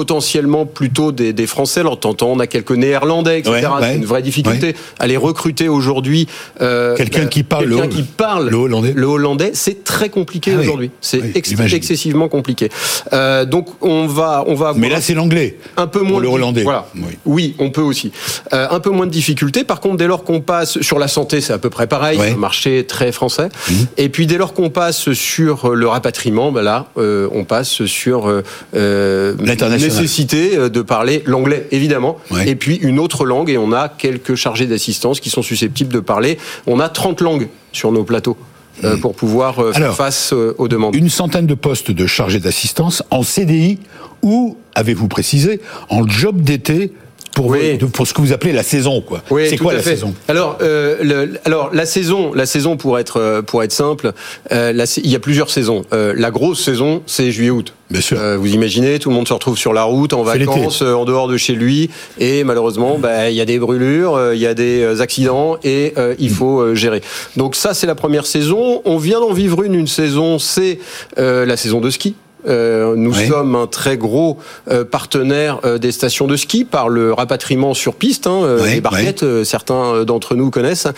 potentiellement 0.00 0.66
plutôt 0.66 1.10
des, 1.10 1.32
des 1.32 1.46
Français. 1.46 1.80
Alors, 1.80 1.98
t'entends, 1.98 2.28
on 2.30 2.38
a 2.38 2.46
quelques 2.46 2.72
Néerlandais, 2.72 3.38
etc. 3.38 3.54
Ouais, 3.54 3.66
ouais. 3.66 3.88
C'est 3.92 3.96
une 3.96 4.04
vraie 4.04 4.20
difficulté. 4.20 4.76
à 4.98 5.06
les 5.06 5.16
recruter 5.16 5.70
aujourd'hui. 5.70 6.28
euh, 6.60 6.94
Quelqu'un 6.96 7.22
euh, 7.22 7.26
qui 7.28 7.42
parle 7.42 7.64
quelqu'un 7.70 7.82
le- 7.84 7.88
qui 7.88 8.02
parle 8.02 8.50
le 8.50 8.56
hollandais. 8.58 8.92
le 8.94 9.06
hollandais, 9.06 9.52
c'est 9.54 9.84
très 9.84 10.10
compliqué 10.10 10.52
Ah 10.54 10.60
aujourd'hui. 10.60 10.90
C'est 11.00 11.22
Oui, 11.22 11.30
ex- 11.34 11.48
j'imagine. 11.48 11.78
excessivement 11.78 12.28
compliqué. 12.28 12.68
Euh, 13.14 13.46
donc, 13.46 13.68
on 13.80 14.06
va, 14.06 14.44
on 14.46 14.54
va. 14.54 14.74
Mais 14.76 14.90
là, 14.90 15.00
c'est 15.00 15.14
l'anglais. 15.14 15.56
un 15.78 15.86
peu 15.86 16.00
Pour 16.00 16.08
moins 16.10 16.20
le 16.20 16.28
de- 16.28 16.32
hollandais. 16.34 16.62
Voilà. 16.62 16.88
Oui. 16.94 17.16
Oui. 17.24 17.54
on 17.58 17.70
peut 17.70 17.80
aussi. 17.80 18.12
Euh, 18.52 18.66
un 18.70 18.80
peu 18.80 18.90
moins 18.90 19.06
de 19.06 19.10
difficultés. 19.10 19.64
Par 19.64 19.80
contre, 19.80 19.96
dès 19.96 20.06
lors 20.06 20.24
qu'on 20.24 20.42
passe 20.42 20.78
sur 20.82 20.98
la 20.98 21.08
santé, 21.08 21.40
c'est 21.40 21.54
à 21.54 21.58
peu 21.58 21.70
près 21.70 21.86
pareil. 21.86 22.18
Ouais. 22.18 22.32
Un 22.32 22.36
marché 22.36 22.84
très 22.84 23.12
français. 23.12 23.48
Mhm. 23.70 23.86
Et 23.96 24.10
puis 24.10 24.26
dès 24.26 24.36
lors 24.36 24.52
qu'on 24.52 24.68
passe 24.68 25.10
sur 25.14 25.70
le 25.74 25.88
rapatriement, 25.88 26.52
ben 26.52 26.60
là, 26.60 26.84
euh, 26.98 27.28
on 27.32 27.44
passe 27.44 27.86
sur 27.86 28.26
L'international. 28.74 29.85
Nécessité 29.88 30.56
euh, 30.56 30.68
de 30.68 30.82
parler 30.82 31.22
l'anglais, 31.26 31.66
évidemment. 31.70 32.16
Ouais. 32.30 32.48
Et 32.48 32.56
puis 32.56 32.76
une 32.76 32.98
autre 32.98 33.24
langue. 33.24 33.50
Et 33.50 33.58
on 33.58 33.72
a 33.72 33.88
quelques 33.88 34.34
chargés 34.34 34.66
d'assistance 34.66 35.20
qui 35.20 35.30
sont 35.30 35.42
susceptibles 35.42 35.92
de 35.92 36.00
parler. 36.00 36.38
On 36.66 36.80
a 36.80 36.88
30 36.88 37.20
langues 37.20 37.48
sur 37.72 37.92
nos 37.92 38.04
plateaux. 38.04 38.36
euh, 38.84 38.98
pour 38.98 39.14
pouvoir 39.14 39.58
euh, 39.58 39.72
faire. 39.72 39.84
Alors, 39.84 39.96
face 39.96 40.34
aux 40.34 40.68
demandes. 40.68 40.94
Une 40.94 41.08
centaine 41.08 41.46
de 41.46 41.54
postes 41.54 41.90
de 41.90 42.06
chargés 42.06 42.40
d'assistance 42.40 43.02
en 43.10 43.22
CDI 43.22 43.78
ou, 44.22 44.58
avez-vous 44.74 45.08
précisé, 45.08 45.60
en 45.88 46.06
job 46.06 46.42
d'été 46.42 46.92
pour, 47.34 47.46
Oui. 47.46 47.76
vos- 47.78 47.88
pour 47.88 48.06
ce 48.06 48.14
que 48.14 48.20
vous 48.20 48.32
appelez 48.32 48.52
la 48.52 48.62
saison, 48.62 49.00
quoi. 49.00 49.22
Oui, 49.30 49.46
c'est 49.48 49.56
quoi 49.58 49.74
la 49.74 49.80
fait. 49.80 49.90
saison? 49.90 50.14
Alors, 50.28 50.58
euh, 50.62 50.96
le- 51.02 51.38
alors 51.44 51.70
la 51.72 51.84
saison, 51.86 52.32
la 52.34 52.46
saison 52.46 52.76
pour 52.76 52.98
être 52.98 53.18
euh, 53.20 53.42
pour 53.42 53.62
être 53.62 53.72
simple, 53.72 54.12
euh, 54.52 54.72
la 54.72 54.84
il 54.96 55.10
y 55.10 55.16
a 55.16 55.18
plusieurs 55.18 55.50
saisons. 55.50 55.84
Euh, 55.92 56.14
la 56.16 56.30
grosse 56.30 56.62
saison, 56.64 57.02
c'est 57.06 57.30
juillet-août. 57.30 57.72
Bien 57.90 58.00
sûr. 58.00 58.18
Euh, 58.20 58.36
vous 58.36 58.52
imaginez, 58.52 58.98
tout 58.98 59.10
le 59.10 59.14
monde 59.14 59.28
se 59.28 59.32
retrouve 59.32 59.56
sur 59.56 59.72
la 59.72 59.84
route, 59.84 60.12
en 60.12 60.22
vacances, 60.24 60.82
euh, 60.82 60.94
en 60.94 61.04
dehors 61.04 61.28
de 61.28 61.36
chez 61.36 61.52
lui, 61.54 61.88
et 62.18 62.42
malheureusement, 62.42 62.98
bah, 62.98 63.30
il 63.30 63.36
y 63.36 63.40
a 63.40 63.44
des 63.44 63.58
brûlures, 63.60 64.16
euh, 64.16 64.34
il 64.34 64.40
y 64.40 64.46
a 64.46 64.54
des 64.54 65.00
accidents, 65.00 65.56
et 65.62 65.92
euh, 65.96 66.14
il 66.18 66.30
faut 66.30 66.74
gérer. 66.74 67.00
Donc 67.36 67.54
ça, 67.54 67.74
c'est 67.74 67.86
la 67.86 67.94
première 67.94 68.26
saison. 68.26 68.82
On 68.84 68.96
vient 68.98 69.20
d'en 69.20 69.32
vivre 69.32 69.62
une, 69.62 69.74
une 69.74 69.86
saison, 69.86 70.38
c'est 70.40 70.78
euh, 71.18 71.46
la 71.46 71.56
saison 71.56 71.80
de 71.80 71.90
ski. 71.90 72.14
Euh, 72.46 72.94
nous 72.96 73.12
Oui. 73.16 73.26
sommes 73.28 73.54
un 73.54 73.66
très 73.66 73.96
gros 73.96 74.38
euh, 74.70 74.84
partenaire 74.84 75.60
euh, 75.64 75.78
des 75.78 75.92
stations 75.92 76.26
de 76.26 76.36
ski 76.36 76.64
par 76.64 76.88
le 76.88 77.12
rapatriement 77.12 77.74
sur 77.74 77.94
piste, 77.94 78.26
hein, 78.26 78.56
Oui, 78.62 78.74
les 78.74 78.80
barquettes, 78.80 79.24
certains 79.44 80.04
d'entre 80.04 80.34
nous 80.34 80.50
connaissent. 80.50 80.88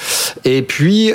Et 0.44 0.62
puis, 0.62 1.12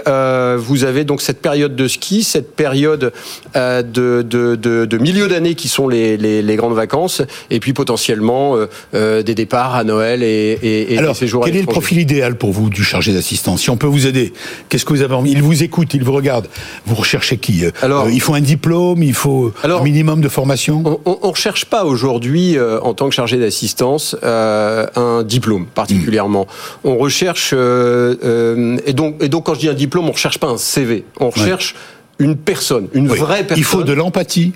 vous 0.58 0.84
avez 0.84 1.04
donc 1.04 1.22
cette 1.22 1.42
période 1.42 1.76
de 1.76 1.88
ski, 1.88 2.24
cette 2.24 2.56
période 2.56 3.12
de, 3.56 3.82
de, 4.22 4.56
de, 4.56 4.86
de 4.86 4.98
milieu 4.98 5.28
d'année 5.28 5.56
qui 5.56 5.68
sont 5.68 5.88
les, 5.88 6.18
les, 6.18 6.42
les 6.42 6.56
grandes 6.56 6.74
vacances, 6.76 7.22
et 7.50 7.60
puis 7.60 7.74
potentiellement 7.74 8.56
des 8.94 9.36
départs 9.36 9.76
à 9.76 9.84
Noël 9.84 10.24
et, 10.24 10.58
et, 10.62 10.94
et 10.94 10.98
Alors, 10.98 11.14
des 11.14 11.20
séjours 11.20 11.44
à 11.44 11.48
quel 11.48 11.58
est 11.58 11.62
le 11.62 11.68
profil 11.68 12.00
idéal 12.00 12.38
pour 12.38 12.52
vous 12.52 12.70
du 12.70 12.84
chargé 12.84 13.14
d'assistance 13.14 13.62
Si 13.62 13.70
on 13.70 13.78
peut 13.78 13.88
vous 13.88 14.08
aider, 14.08 14.34
qu'est-ce 14.70 14.86
que 14.86 14.94
vous 14.94 15.02
avez 15.02 15.14
envie 15.16 15.32
Il 15.32 15.42
vous 15.42 15.64
écoute, 15.64 15.94
il 15.94 16.04
vous 16.04 16.14
regarde. 16.14 16.48
Vous 16.86 16.96
recherchez 16.96 17.38
qui 17.38 17.64
Alors- 17.82 18.06
euh, 18.06 18.12
Il 18.12 18.22
faut 18.22 18.34
un 18.34 18.42
diplôme, 18.42 19.04
il 19.04 19.14
faut 19.14 19.54
Alors- 19.64 19.82
un 19.82 19.84
minimum 19.84 20.22
de 20.24 20.30
formation? 20.30 21.00
On 21.06 21.20
ne 21.22 21.28
recherche 21.30 21.66
pas 21.66 21.86
aujourd'hui, 21.86 22.58
euh, 22.58 22.80
en 22.82 22.94
tant 22.96 23.08
que 23.10 23.14
chargé 23.14 23.38
d'assistance, 23.38 24.16
euh, 24.24 24.88
un 24.96 25.22
diplôme 25.24 25.66
particulièrement. 25.68 26.48
On 26.84 26.98
recherche, 26.98 27.52
euh, 27.54 28.78
et, 28.88 28.94
donc, 28.94 29.22
et 29.22 29.30
donc 29.30 29.46
quand 29.46 29.54
je 29.54 29.60
dis 29.60 29.70
un 29.70 29.74
diplôme, 29.76 30.06
on 30.06 30.08
ne 30.08 30.14
recherche 30.14 30.40
pas 30.40 30.48
un 30.48 30.58
CV. 30.58 31.06
On 31.20 31.30
recherche 31.30 31.76
une 32.18 32.36
personne, 32.38 32.88
une 32.94 33.12
Oui. 33.12 33.18
vraie 33.18 33.40
personne. 33.44 33.58
Il 33.58 33.64
faut 33.64 33.84
de 33.84 33.94
l'empathie. 33.94 34.54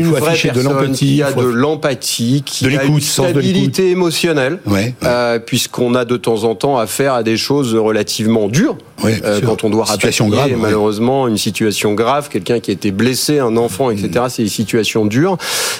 Une 0.00 0.06
vraie 0.06 0.30
afficher 0.30 0.48
de 0.48 0.54
personne 0.54 0.72
l'empathie. 0.72 1.06
qui 1.16 1.22
a 1.22 1.26
faut- 1.28 1.42
de 1.42 1.46
l'empathie, 1.48 2.42
qui 2.44 2.64
De 2.64 2.68
a 2.68 2.72
l'écoute, 2.72 2.88
une 2.88 2.94
de 2.96 3.00
stabilité 3.02 3.90
émotionnelle, 3.90 4.58
Ouais, 4.66 4.72
ouais. 4.74 4.94
euh, 5.04 5.38
puisqu'on 5.38 5.94
a 5.94 6.04
de 6.04 6.16
temps 6.16 6.44
en 6.44 6.54
temps 6.54 6.78
affaire 6.78 7.14
à 7.14 7.22
des 7.22 7.36
choses 7.36 7.74
relativement 7.74 8.48
dures. 8.48 8.76
Ouais, 9.02 9.20
Euh, 9.24 9.40
quand 9.44 9.62
on 9.64 9.70
doit 9.70 9.86
Situation 9.86 10.28
grave, 10.28 10.50
malheureusement, 10.58 11.28
une 11.28 11.38
situation 11.38 11.94
grave, 11.94 12.28
quelqu'un 12.28 12.58
qui 12.58 12.70
a 12.72 12.74
été 12.74 12.90
blessé, 12.90 13.38
un 13.38 13.56
enfant, 13.56 13.90
etc. 13.90 14.08
Mm. 14.24 14.28
C'est 14.28 14.42
des 14.42 14.48
situations 14.48 15.06
dures. 15.06 15.38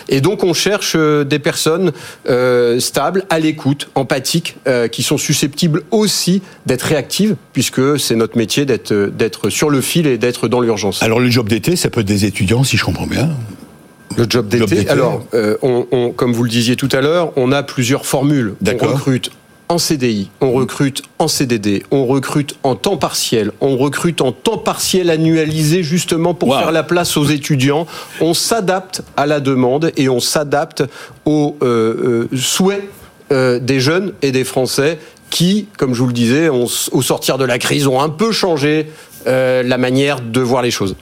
Et 0.08 0.20
donc, 0.20 0.44
on 0.44 0.52
cherche 0.54 0.92
euh, 0.96 1.25
des 1.25 1.38
personnes 1.40 1.92
euh, 2.28 2.78
stables, 2.80 3.25
à 3.30 3.38
l'écoute, 3.40 3.88
empathiques, 3.96 4.56
euh, 4.68 4.87
qui 4.88 5.02
sont 5.02 5.18
susceptibles 5.18 5.82
aussi 5.90 6.42
d'être 6.66 6.82
réactives, 6.82 7.34
puisque 7.52 7.98
c'est 7.98 8.14
notre 8.14 8.37
métier 8.38 8.64
d'être 8.66 8.92
d'être 8.94 9.50
sur 9.50 9.68
le 9.70 9.80
fil 9.80 10.06
et 10.06 10.16
d'être 10.18 10.46
dans 10.48 10.60
l'urgence. 10.60 11.02
Alors 11.02 11.18
le 11.20 11.28
job 11.30 11.48
d'été, 11.48 11.75
ça 11.76 11.90
peut 11.90 12.00
être 12.00 12.06
des 12.06 12.25
étudiants, 12.25 12.62
si 12.64 12.76
je 12.76 12.84
comprends 12.84 13.06
bien. 13.06 13.30
Le 14.18 14.26
job 14.28 14.48
d'été. 14.48 14.88
Alors, 14.88 15.25
euh, 15.34 15.56
on, 15.62 15.87
on- 15.92 16.10
comme 16.10 16.32
vous 16.32 16.42
le 16.42 16.50
disiez 16.50 16.75
tout 16.76 16.88
à 16.92 17.00
l'heure, 17.00 17.32
on 17.37 17.52
a 17.52 17.62
plusieurs 17.62 18.04
formules. 18.04 18.54
On 18.66 18.76
recrute 18.87 19.30
en 19.70 19.78
CDI, 19.78 20.30
on 20.40 20.50
recrute 20.52 21.02
en 21.18 21.28
CDD, 21.28 21.82
on 21.90 22.06
recrute 22.06 22.56
en 22.62 22.75
temps 22.75 22.96
partiel, 22.96 23.52
on 23.60 23.76
recrute 23.76 24.22
en 24.22 24.32
temps 24.32 24.56
partiel 24.58 25.10
annualisé 25.10 25.82
justement 25.82 26.32
pour 26.34 26.48
Wow. 26.48 26.58
faire 26.58 26.72
la 26.72 26.82
place 26.82 27.16
aux 27.18 27.26
étudiants. 27.26 27.87
On 28.20 28.32
s'adapte 28.34 29.02
à 29.16 29.26
la 29.26 29.40
demande 29.40 29.92
et 29.96 30.08
on 30.08 30.20
s'adapte 30.20 30.82
aux 31.26 31.56
euh, 31.62 32.26
euh, 32.32 32.37
souhaits 32.37 32.82
euh, 33.30 33.58
des 33.60 33.78
jeunes 33.78 34.14
et 34.22 34.32
des 34.32 34.44
Français 34.44 34.98
qui, 35.30 35.68
comme 35.76 35.92
je 35.94 36.00
vous 36.00 36.06
le 36.08 36.14
disais, 36.14 36.48
ont- 36.48 36.66
au 36.92 37.02
sortir 37.02 37.37
de 37.37 37.44
la 37.44 37.58
crise, 37.58 37.87
ont 37.87 38.00
un 38.00 38.08
peu 38.08 38.32
changé 38.32 38.87
euh, 39.26 39.62
la 39.62 39.76
manière 39.76 40.20
de 40.22 40.40
voir 40.40 40.62
les 40.62 40.70
choses. 40.70 40.96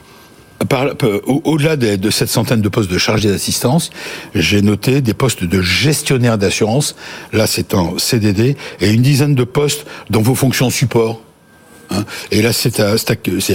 Au-delà 1.44 1.76
de, 1.76 2.10
cette 2.10 2.28
centaine 2.28 2.60
de 2.60 2.68
postes 2.68 2.90
de 2.90 2.98
chargé 2.98 3.28
d'assistance, 3.28 3.90
j'ai 4.34 4.62
noté 4.62 5.00
des 5.00 5.14
postes 5.14 5.44
de 5.44 5.62
gestionnaire 5.62 6.38
d'assurance. 6.38 6.96
Là, 7.32 7.46
c'est 7.46 7.74
en 7.74 7.98
CDD 7.98 8.56
et 8.80 8.90
une 8.90 9.02
dizaine 9.02 9.34
de 9.34 9.44
postes 9.44 9.86
dans 10.10 10.22
vos 10.22 10.34
fonctions 10.34 10.70
support. 10.70 11.20
Hein. 11.88 12.04
et 12.32 12.42
là, 12.42 12.52
c'est 12.52 12.80
à, 12.80 12.96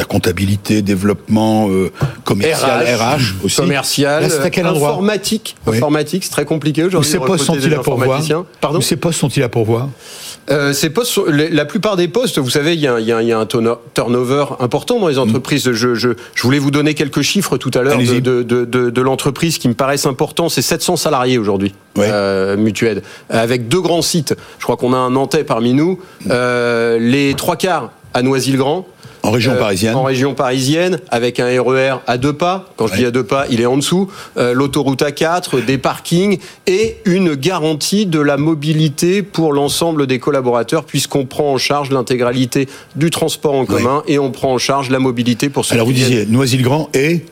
comptabilité, 0.05 0.81
développement, 0.81 1.69
euh, 1.69 1.91
commercial, 2.23 2.85
RH, 2.85 3.43
aussi. 3.43 3.57
Commercial, 3.57 4.23
informatique. 4.23 5.57
Informatique, 5.67 6.23
c'est 6.23 6.29
très 6.29 6.45
compliqué 6.45 6.83
aujourd'hui. 6.83 7.09
Où 7.09 7.11
ces 7.11 7.19
postes 7.19 7.43
sont-ils 7.43 7.73
à 7.73 7.79
pourvoir 7.79 8.21
Pardon 8.61 8.79
Où 8.79 8.81
ces 8.81 8.95
postes 8.95 9.19
sont-ils 9.19 9.43
à 9.43 9.49
pourvoir 9.49 9.89
euh, 10.51 10.73
ces 10.73 10.89
postes, 10.89 11.19
la 11.27 11.65
plupart 11.65 11.95
des 11.95 12.07
postes, 12.07 12.37
vous 12.37 12.49
savez, 12.49 12.73
il 12.73 12.79
y, 12.79 12.87
a, 12.87 13.39
un 13.39 13.45
turnover 13.45 14.45
important 14.59 14.99
dans 14.99 15.07
les 15.07 15.15
mm. 15.15 15.19
entreprises. 15.19 15.71
Je, 15.71 16.15
voulais 16.43 16.59
vous 16.59 16.71
donner 16.71 16.93
quelques 16.93 17.21
chiffres 17.21 17.57
tout 17.57 17.71
à 17.73 17.81
l'heure 17.81 17.97
de, 17.97 19.01
l'entreprise 19.01 19.57
qui 19.57 19.67
me 19.67 19.73
paraissent 19.73 20.05
importants. 20.05 20.49
C'est 20.49 20.61
700 20.61 20.97
salariés 20.97 21.37
aujourd'hui, 21.37 21.73
euh, 21.97 22.57
Mutued, 22.57 23.01
avec 23.29 23.67
deux 23.67 23.81
grands 23.81 24.01
sites. 24.01 24.35
Je 24.59 24.63
crois 24.63 24.77
qu'on 24.77 24.93
a 24.93 24.97
un 24.97 25.11
Nantais 25.11 25.43
parmi 25.43 25.73
nous. 25.73 25.99
Euh, 26.29 26.99
les 26.99 27.33
trois 27.35 27.55
quarts 27.55 27.91
à 28.13 28.21
Noisy-le-Grand. 28.21 28.87
En 29.23 29.31
région 29.31 29.53
euh, 29.53 29.59
parisienne 29.59 29.95
En 29.95 30.03
région 30.03 30.33
parisienne, 30.33 30.99
avec 31.09 31.39
un 31.39 31.61
RER 31.61 31.97
à 32.07 32.17
deux 32.17 32.33
pas. 32.33 32.69
Quand 32.75 32.87
je 32.87 32.95
dis 32.95 33.05
à 33.05 33.11
deux 33.11 33.23
pas, 33.23 33.45
il 33.49 33.61
est 33.61 33.65
en 33.65 33.77
dessous. 33.77 34.09
Euh, 34.37 34.53
l'autoroute 34.53 35.01
A4, 35.01 35.63
des 35.63 35.77
parkings 35.77 36.39
et 36.67 36.97
une 37.05 37.35
garantie 37.35 38.05
de 38.05 38.19
la 38.19 38.37
mobilité 38.37 39.21
pour 39.21 39.53
l'ensemble 39.53 40.07
des 40.07 40.19
collaborateurs, 40.19 40.83
puisqu'on 40.83 41.25
prend 41.25 41.53
en 41.53 41.57
charge 41.57 41.91
l'intégralité 41.91 42.67
du 42.95 43.09
transport 43.09 43.53
en 43.53 43.65
commun 43.65 44.03
et 44.07 44.19
on 44.19 44.31
prend 44.31 44.53
en 44.53 44.57
charge 44.57 44.89
la 44.89 44.99
mobilité 44.99 45.49
pour 45.49 45.65
ceux 45.65 45.75
Alors 45.75 45.87
vous 45.87 45.93
disiez 45.93 46.25
Noisy-le-Grand 46.25 46.89
et 46.93 47.25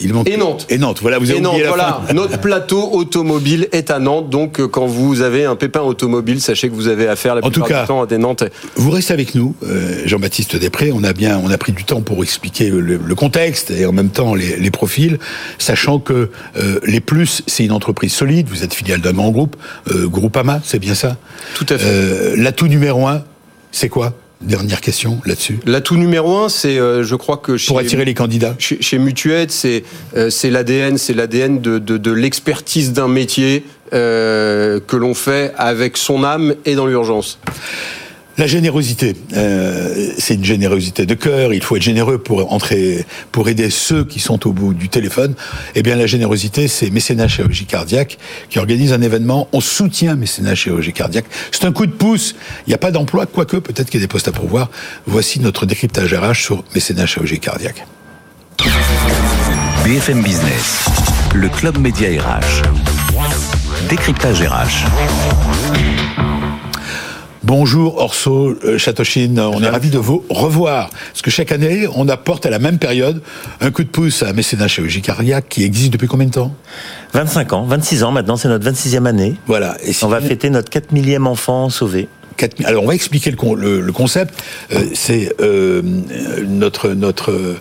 et 0.00 0.08
Nantes. 0.36 0.66
Et 0.68 0.78
Nantes, 0.78 0.98
voilà, 1.00 1.18
vous 1.18 1.30
avez 1.30 1.44
oublié 1.44 1.62
la 1.62 1.68
voilà. 1.68 2.02
Notre 2.12 2.38
plateau 2.38 2.90
automobile 2.92 3.68
est 3.72 3.90
à 3.90 3.98
Nantes, 3.98 4.28
donc 4.28 4.60
euh, 4.60 4.68
quand 4.68 4.86
vous 4.86 5.22
avez 5.22 5.44
un 5.44 5.56
pépin 5.56 5.80
automobile, 5.80 6.40
sachez 6.40 6.68
que 6.68 6.74
vous 6.74 6.88
avez 6.88 7.08
affaire 7.08 7.34
la 7.34 7.40
plupart 7.40 7.82
du 7.82 7.86
temps 7.86 8.02
à 8.02 8.06
des 8.06 8.18
Nantais. 8.18 8.50
Vous 8.76 8.90
restez 8.90 9.14
avec 9.14 9.34
nous, 9.34 9.54
euh, 9.64 10.02
Jean-Baptiste 10.04 10.56
Després. 10.56 10.92
On 10.92 11.02
a 11.02 11.12
bien, 11.12 11.40
on 11.42 11.50
a 11.50 11.58
pris 11.58 11.72
du 11.72 11.84
temps 11.84 12.02
pour 12.02 12.22
expliquer 12.22 12.70
le, 12.70 12.98
contexte 13.14 13.70
et 13.70 13.86
en 13.86 13.92
même 13.92 14.10
temps 14.10 14.34
les, 14.34 14.70
profils, 14.70 15.18
sachant 15.58 15.98
que 15.98 16.30
euh, 16.58 16.80
les 16.84 17.00
plus, 17.00 17.42
c'est 17.46 17.64
une 17.64 17.72
entreprise 17.72 18.12
solide. 18.12 18.48
Vous 18.50 18.62
êtes 18.62 18.74
filiale 18.74 19.00
d'un 19.00 19.12
grand 19.12 19.30
groupe, 19.30 19.56
Groupama, 19.88 20.60
c'est 20.62 20.78
bien 20.78 20.94
ça? 20.94 21.16
Tout 21.54 21.66
à 21.70 21.78
fait. 21.78 22.36
L'atout 22.36 22.68
numéro 22.68 23.06
un, 23.06 23.22
c'est 23.72 23.88
quoi? 23.88 24.12
Dernière 24.42 24.82
question 24.82 25.18
là-dessus. 25.24 25.58
L'atout 25.64 25.96
numéro 25.96 26.36
un, 26.36 26.48
c'est, 26.50 26.78
euh, 26.78 27.02
je 27.02 27.14
crois 27.16 27.38
que 27.38 27.56
chez, 27.56 27.68
pour 27.68 27.78
attirer 27.78 28.04
les 28.04 28.12
candidats. 28.12 28.54
Chez, 28.58 28.82
chez 28.82 28.98
Mutuette, 28.98 29.50
c'est 29.50 29.82
euh, 30.14 30.28
c'est 30.28 30.50
l'ADN, 30.50 30.98
c'est 30.98 31.14
l'ADN 31.14 31.60
de, 31.60 31.78
de, 31.78 31.96
de 31.96 32.10
l'expertise 32.12 32.92
d'un 32.92 33.08
métier 33.08 33.64
euh, 33.94 34.78
que 34.86 34.96
l'on 34.96 35.14
fait 35.14 35.52
avec 35.56 35.96
son 35.96 36.22
âme 36.22 36.54
et 36.66 36.74
dans 36.74 36.86
l'urgence. 36.86 37.38
La 38.38 38.46
générosité, 38.46 39.16
euh, 39.34 40.10
c'est 40.18 40.34
une 40.34 40.44
générosité 40.44 41.06
de 41.06 41.14
cœur. 41.14 41.54
Il 41.54 41.62
faut 41.62 41.76
être 41.76 41.82
généreux 41.82 42.18
pour 42.18 42.52
entrer, 42.52 43.06
pour 43.32 43.48
aider 43.48 43.70
ceux 43.70 44.04
qui 44.04 44.20
sont 44.20 44.46
au 44.46 44.52
bout 44.52 44.74
du 44.74 44.90
téléphone. 44.90 45.34
Eh 45.74 45.82
bien, 45.82 45.96
la 45.96 46.06
générosité, 46.06 46.68
c'est 46.68 46.90
Mécénat 46.90 47.28
Chirurgie 47.28 47.64
Cardiaque 47.64 48.18
qui 48.50 48.58
organise 48.58 48.92
un 48.92 49.00
événement. 49.00 49.48
On 49.52 49.60
soutient 49.60 50.16
Mécénat 50.16 50.54
Chirurgie 50.54 50.92
Cardiaque. 50.92 51.24
C'est 51.50 51.64
un 51.64 51.72
coup 51.72 51.86
de 51.86 51.92
pouce. 51.92 52.34
Il 52.66 52.70
n'y 52.70 52.74
a 52.74 52.78
pas 52.78 52.90
d'emploi, 52.90 53.24
quoique 53.24 53.56
peut-être 53.56 53.88
qu'il 53.88 54.00
y 54.00 54.02
a 54.02 54.06
des 54.06 54.12
postes 54.12 54.28
à 54.28 54.32
pourvoir. 54.32 54.70
Voici 55.06 55.40
notre 55.40 55.64
décryptage 55.64 56.12
RH 56.12 56.34
sur 56.34 56.64
Mécénat 56.74 57.06
Chirurgie 57.06 57.40
Cardiaque. 57.40 57.86
BFM 59.84 60.22
Business, 60.22 60.84
le 61.34 61.48
club 61.48 61.78
média 61.78 62.08
RH. 62.08 62.62
Décryptage 63.88 64.42
RH. 64.42 64.84
Bonjour 67.46 67.98
Orso 67.98 68.58
euh, 68.64 68.76
Chatochine, 68.76 69.38
on 69.38 69.62
est 69.62 69.68
ravi 69.68 69.88
de 69.88 69.98
vous 69.98 70.24
revoir. 70.28 70.90
Parce 70.90 71.22
que 71.22 71.30
chaque 71.30 71.52
année, 71.52 71.86
on 71.94 72.08
apporte 72.08 72.44
à 72.44 72.50
la 72.50 72.58
même 72.58 72.78
période 72.78 73.22
un 73.60 73.70
coup 73.70 73.84
de 73.84 73.88
pouce 73.88 74.24
à 74.24 74.32
Mécénat 74.32 74.66
Chirurgie 74.66 75.00
Cardiaque 75.00 75.44
qui 75.48 75.62
existe 75.62 75.92
depuis 75.92 76.08
combien 76.08 76.26
de 76.26 76.32
temps? 76.32 76.52
25 77.12 77.52
ans, 77.52 77.62
26 77.62 78.02
ans 78.02 78.10
maintenant, 78.10 78.36
c'est 78.36 78.48
notre 78.48 78.68
26e 78.68 79.06
année. 79.06 79.36
Voilà. 79.46 79.76
Et 79.84 79.92
on 80.02 80.08
va 80.08 80.20
fêter 80.20 80.50
notre 80.50 80.70
4 80.70 80.90
millième 80.90 81.28
enfant 81.28 81.70
sauvé. 81.70 82.08
Alors 82.64 82.82
on 82.82 82.88
va 82.88 82.96
expliquer 82.96 83.30
le, 83.30 83.92
concept. 83.92 84.42
Euh, 84.72 84.84
c'est 84.94 85.32
euh, 85.40 85.82
notre 86.48 86.88
notre 86.90 87.56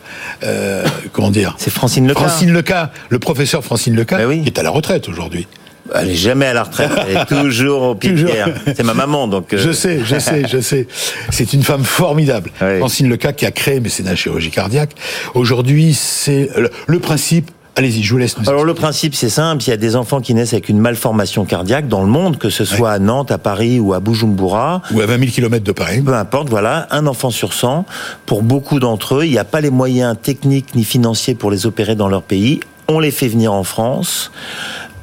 comment 1.14 1.30
dire? 1.30 1.54
C'est 1.60 1.70
Francine 1.70 2.08
Leca. 2.08 2.22
Francine 2.22 2.52
Leca, 2.52 2.92
le 3.10 3.20
professeur 3.20 3.64
Francine 3.64 3.96
Leca, 3.96 4.18
ben 4.18 4.42
qui 4.42 4.48
est 4.48 4.58
à 4.58 4.64
la 4.64 4.72
retraite 4.72 5.08
aujourd'hui. 5.08 5.46
Elle 5.94 6.10
est 6.10 6.16
jamais 6.16 6.48
à 6.48 6.54
la 6.54 6.64
retraite, 6.64 6.92
elle 7.08 7.18
est 7.18 7.26
toujours 7.26 7.84
au 7.84 7.96
pied 7.96 8.12
de 8.12 8.28
C'est 8.76 8.84
ma 8.84 8.94
maman, 8.94 9.28
donc. 9.28 9.54
Euh. 9.54 9.58
Je 9.58 9.72
sais, 9.72 10.00
je 10.04 10.18
sais, 10.18 10.44
je 10.48 10.60
sais. 10.60 10.88
C'est 11.30 11.54
une 11.54 11.64
femme 11.64 11.84
formidable. 11.84 12.52
Francine 12.58 13.10
Leca 13.10 13.34
qui 13.34 13.46
a 13.46 13.52
créé 13.52 13.80
Mécénat 13.80 14.16
Chirurgie 14.16 14.52
Cardiaque. 14.52 14.92
Aujourd'hui, 15.36 15.94
c'est 15.94 16.50
le, 16.88 17.00
principe 17.00 17.52
Allez-y, 17.78 18.04
je 18.04 18.12
vous 18.12 18.18
laisse. 18.18 18.38
Alors 18.48 18.64
le 18.64 18.74
principe 18.74 19.16
c'est 19.16 19.30
simple, 19.30 19.62
il 19.64 19.70
y 19.70 19.74
a 19.74 19.78
des 19.78 19.98
enfants 19.98 20.22
qui 20.22 20.34
naissent 20.34 20.54
avec 20.54 20.70
une 20.70 20.80
malformation 20.80 21.44
cardiaque 21.44 21.90
dans 21.90 22.02
le 22.02 22.08
monde, 22.08 22.38
que 22.38 22.50
ce 22.50 22.64
soit 22.64 22.92
à 22.92 23.00
Nantes, 23.00 23.32
à 23.32 23.38
Paris 23.38 23.82
ou 23.82 23.94
à 23.94 24.00
Bujumbura. 24.00 24.82
Ou 24.94 25.02
à 25.02 25.06
20 25.06 25.20
000 25.20 25.32
km 25.32 25.62
de 25.62 25.72
Paris. 25.74 26.02
Peu 26.02 26.14
importe, 26.14 26.48
voilà, 26.50 26.88
un 26.92 27.06
enfant 27.06 27.32
sur 27.32 27.52
100. 27.52 27.86
Pour 28.26 28.44
beaucoup 28.44 28.80
d'entre 28.80 29.16
eux, 29.16 29.26
il 29.26 29.32
n'y 29.32 29.38
a 29.38 29.44
pas 29.44 29.60
les 29.60 29.72
moyens 29.72 30.16
techniques 30.22 30.74
ni 30.74 30.86
financiers 30.86 31.36
pour 31.36 31.52
les 31.52 31.66
opérer 31.66 31.96
dans 31.96 32.08
leur 32.08 32.24
pays. 32.24 32.62
On 32.88 33.00
les 33.00 33.12
fait 33.12 33.28
venir 33.28 33.52
en 33.52 33.66
France. 33.66 34.32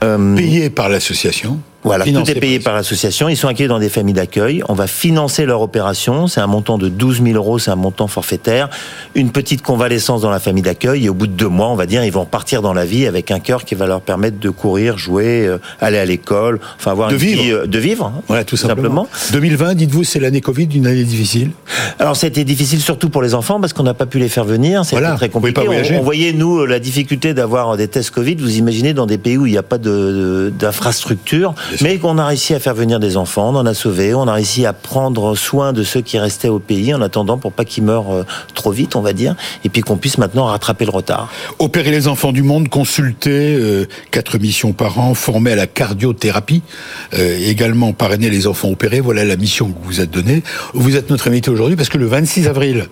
Euh, 0.02 0.36
payé 0.36 0.68
par 0.68 0.88
l'association 0.88 1.60
voilà, 1.84 2.04
tout 2.04 2.30
est 2.30 2.38
payé 2.38 2.60
par 2.60 2.74
l'association. 2.74 3.28
Ils 3.28 3.36
sont 3.36 3.48
accueillis 3.48 3.68
dans 3.68 3.80
des 3.80 3.88
familles 3.88 4.14
d'accueil. 4.14 4.62
On 4.68 4.74
va 4.74 4.86
financer 4.86 5.46
leur 5.46 5.60
opération. 5.62 6.28
C'est 6.28 6.40
un 6.40 6.46
montant 6.46 6.78
de 6.78 6.88
12 6.88 7.22
000 7.22 7.36
euros, 7.36 7.58
c'est 7.58 7.72
un 7.72 7.76
montant 7.76 8.06
forfaitaire. 8.06 8.70
Une 9.14 9.30
petite 9.30 9.62
convalescence 9.62 10.22
dans 10.22 10.30
la 10.30 10.38
famille 10.38 10.62
d'accueil. 10.62 11.06
Et 11.06 11.08
au 11.08 11.14
bout 11.14 11.26
de 11.26 11.32
deux 11.32 11.48
mois, 11.48 11.68
on 11.68 11.74
va 11.74 11.86
dire, 11.86 12.04
ils 12.04 12.12
vont 12.12 12.24
partir 12.24 12.62
dans 12.62 12.72
la 12.72 12.84
vie 12.84 13.06
avec 13.06 13.30
un 13.32 13.40
cœur 13.40 13.64
qui 13.64 13.74
va 13.74 13.86
leur 13.86 14.00
permettre 14.00 14.38
de 14.38 14.50
courir, 14.50 14.96
jouer, 14.96 15.46
euh, 15.46 15.58
aller 15.80 15.98
à 15.98 16.04
l'école, 16.04 16.60
enfin 16.78 16.92
avoir 16.92 17.08
de 17.08 17.14
une 17.14 17.20
vivre. 17.20 17.42
Vie, 17.42 17.52
euh, 17.52 17.66
de 17.66 17.78
vivre. 17.78 18.12
Hein, 18.30 18.44
tout 18.44 18.56
simplement. 18.56 19.08
2020, 19.32 19.74
dites-vous, 19.74 20.04
c'est 20.04 20.20
l'année 20.20 20.40
Covid, 20.40 20.68
une 20.74 20.86
année 20.86 21.04
difficile. 21.04 21.50
Alors, 21.98 22.14
c'était 22.14 22.44
difficile 22.44 22.80
surtout 22.80 23.10
pour 23.10 23.22
les 23.22 23.34
enfants 23.34 23.60
parce 23.60 23.72
qu'on 23.72 23.82
n'a 23.82 23.94
pas 23.94 24.06
pu 24.06 24.20
les 24.20 24.28
faire 24.28 24.44
venir. 24.44 24.84
C'était 24.84 25.02
très 25.16 25.30
compliqué. 25.30 25.62
On, 25.68 25.98
on, 25.98 26.02
voyait 26.02 26.32
nous 26.32 26.64
la 26.64 26.78
difficulté 26.78 27.34
d'avoir 27.34 27.76
des 27.76 27.88
tests 27.88 28.10
Covid. 28.10 28.36
Vous 28.36 28.56
imaginez 28.56 28.94
dans 28.94 29.06
des 29.06 29.18
pays 29.18 29.36
où 29.36 29.46
il 29.46 29.52
n'y 29.52 29.58
a 29.58 29.62
pas 29.64 29.78
d'infrastructure 29.78 31.54
mais 31.80 31.98
qu'on 31.98 32.18
a 32.18 32.26
réussi 32.26 32.54
à 32.54 32.60
faire 32.60 32.74
venir 32.74 33.00
des 33.00 33.16
enfants, 33.16 33.50
on 33.50 33.56
en 33.56 33.66
a 33.66 33.74
sauvé, 33.74 34.14
on 34.14 34.26
a 34.28 34.34
réussi 34.34 34.66
à 34.66 34.72
prendre 34.72 35.34
soin 35.34 35.72
de 35.72 35.82
ceux 35.82 36.00
qui 36.00 36.18
restaient 36.18 36.48
au 36.48 36.58
pays 36.58 36.94
en 36.94 37.00
attendant 37.00 37.38
pour 37.38 37.52
pas 37.52 37.64
qu'ils 37.64 37.84
meurent 37.84 38.14
euh, 38.14 38.24
trop 38.54 38.70
vite, 38.70 38.96
on 38.96 39.00
va 39.00 39.12
dire, 39.12 39.34
et 39.64 39.68
puis 39.68 39.82
qu'on 39.82 39.96
puisse 39.96 40.18
maintenant 40.18 40.46
rattraper 40.46 40.84
le 40.84 40.90
retard. 40.90 41.30
Opérer 41.58 41.90
les 41.90 42.08
enfants 42.08 42.32
du 42.32 42.42
monde, 42.42 42.68
consulter, 42.68 43.54
euh, 43.54 43.86
quatre 44.10 44.38
missions 44.38 44.72
par 44.72 44.98
an, 44.98 45.14
former 45.14 45.52
à 45.52 45.56
la 45.56 45.66
cardiothérapie, 45.66 46.62
euh, 47.14 47.38
également 47.38 47.92
parrainer 47.92 48.30
les 48.30 48.46
enfants 48.46 48.68
opérés, 48.68 49.00
voilà 49.00 49.24
la 49.24 49.36
mission 49.36 49.70
que 49.70 49.78
vous 49.78 49.84
vous 49.84 50.00
êtes 50.00 50.10
donnée. 50.10 50.42
Vous 50.74 50.96
êtes 50.96 51.10
notre 51.10 51.28
invité 51.28 51.50
aujourd'hui 51.50 51.76
parce 51.76 51.88
que 51.88 51.98
le 51.98 52.06
26 52.06 52.48
avril, 52.48 52.86